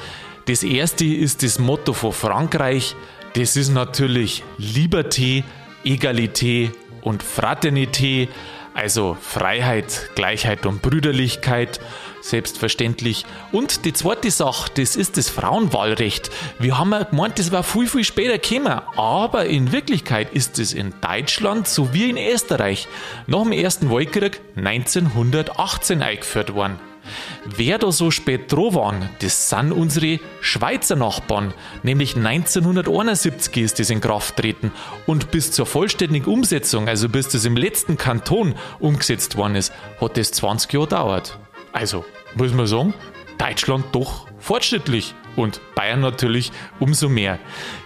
Das 0.45 0.63
erste 0.63 1.03
ist 1.03 1.43
das 1.43 1.59
Motto 1.59 1.91
von 1.91 2.13
Frankreich. 2.13 2.95
Das 3.33 3.57
ist 3.57 3.73
natürlich 3.73 4.41
Liberté, 4.57 5.43
Egalité 5.83 6.71
und 7.01 7.25
Fraternité. 7.25 8.29
Also 8.73 9.17
Freiheit, 9.19 10.11
Gleichheit 10.15 10.65
und 10.65 10.81
Brüderlichkeit, 10.81 11.81
selbstverständlich. 12.21 13.25
Und 13.51 13.85
die 13.85 13.93
zweite 13.93 14.31
Sache, 14.31 14.71
das 14.75 14.95
ist 14.95 15.17
das 15.17 15.29
Frauenwahlrecht. 15.29 16.29
Wir 16.59 16.77
haben 16.77 16.91
ja 16.91 17.03
gemeint, 17.03 17.39
das 17.39 17.51
war 17.51 17.63
viel, 17.63 17.87
viel 17.87 18.03
später 18.03 18.37
gekommen. 18.37 18.81
Aber 18.95 19.45
in 19.45 19.71
Wirklichkeit 19.71 20.33
ist 20.33 20.59
es 20.59 20.73
in 20.73 20.93
Deutschland 21.01 21.67
sowie 21.67 22.09
in 22.09 22.17
Österreich 22.17 22.87
nach 23.27 23.43
dem 23.43 23.51
Ersten 23.51 23.89
Weltkrieg 23.89 24.41
1918 24.55 26.01
eingeführt 26.01 26.53
worden. 26.53 26.79
Wer 27.45 27.77
da 27.77 27.91
so 27.91 28.11
spät 28.11 28.51
dran 28.51 28.75
waren, 28.75 29.09
das 29.19 29.49
sind 29.49 29.71
unsere 29.71 30.19
Schweizer 30.41 30.95
Nachbarn. 30.95 31.53
Nämlich 31.83 32.15
1971 32.15 33.57
ist 33.57 33.79
das 33.79 33.89
in 33.89 34.01
Kraft 34.01 34.37
treten. 34.37 34.71
Und 35.07 35.31
bis 35.31 35.51
zur 35.51 35.65
vollständigen 35.65 36.31
Umsetzung, 36.31 36.87
also 36.87 37.09
bis 37.09 37.29
das 37.29 37.45
im 37.45 37.57
letzten 37.57 37.97
Kanton 37.97 38.55
umgesetzt 38.79 39.35
worden 39.37 39.55
ist, 39.55 39.73
hat 39.99 40.17
das 40.17 40.31
20 40.31 40.73
Jahre 40.73 40.85
gedauert. 40.87 41.40
Also, 41.73 42.05
muss 42.35 42.53
man 42.53 42.67
sagen, 42.67 42.93
Deutschland 43.37 43.85
doch 43.91 44.27
fortschrittlich 44.39 45.15
und 45.35 45.61
Bayern 45.75 46.01
natürlich 46.01 46.51
umso 46.79 47.09
mehr. 47.09 47.39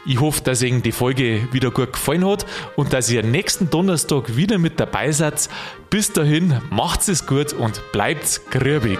Ich 0.06 0.19
hoffe, 0.19 0.41
dass 0.41 0.62
Ihnen 0.62 0.82
die 0.82 0.91
Folge 0.91 1.48
wieder 1.52 1.71
gut 1.71 1.93
gefallen 1.93 2.28
hat 2.28 2.45
und 2.76 2.93
dass 2.93 3.10
ihr 3.10 3.24
nächsten 3.24 3.69
Donnerstag 3.69 4.36
wieder 4.36 4.58
mit 4.58 4.80
dabei 4.80 5.12
seid. 5.12 5.50
Bis 5.89 6.12
dahin, 6.12 6.60
macht's 6.69 7.08
es 7.08 7.26
gut 7.26 7.54
und 7.54 7.82
bleibt 7.91 8.41
grübig. 8.52 9.00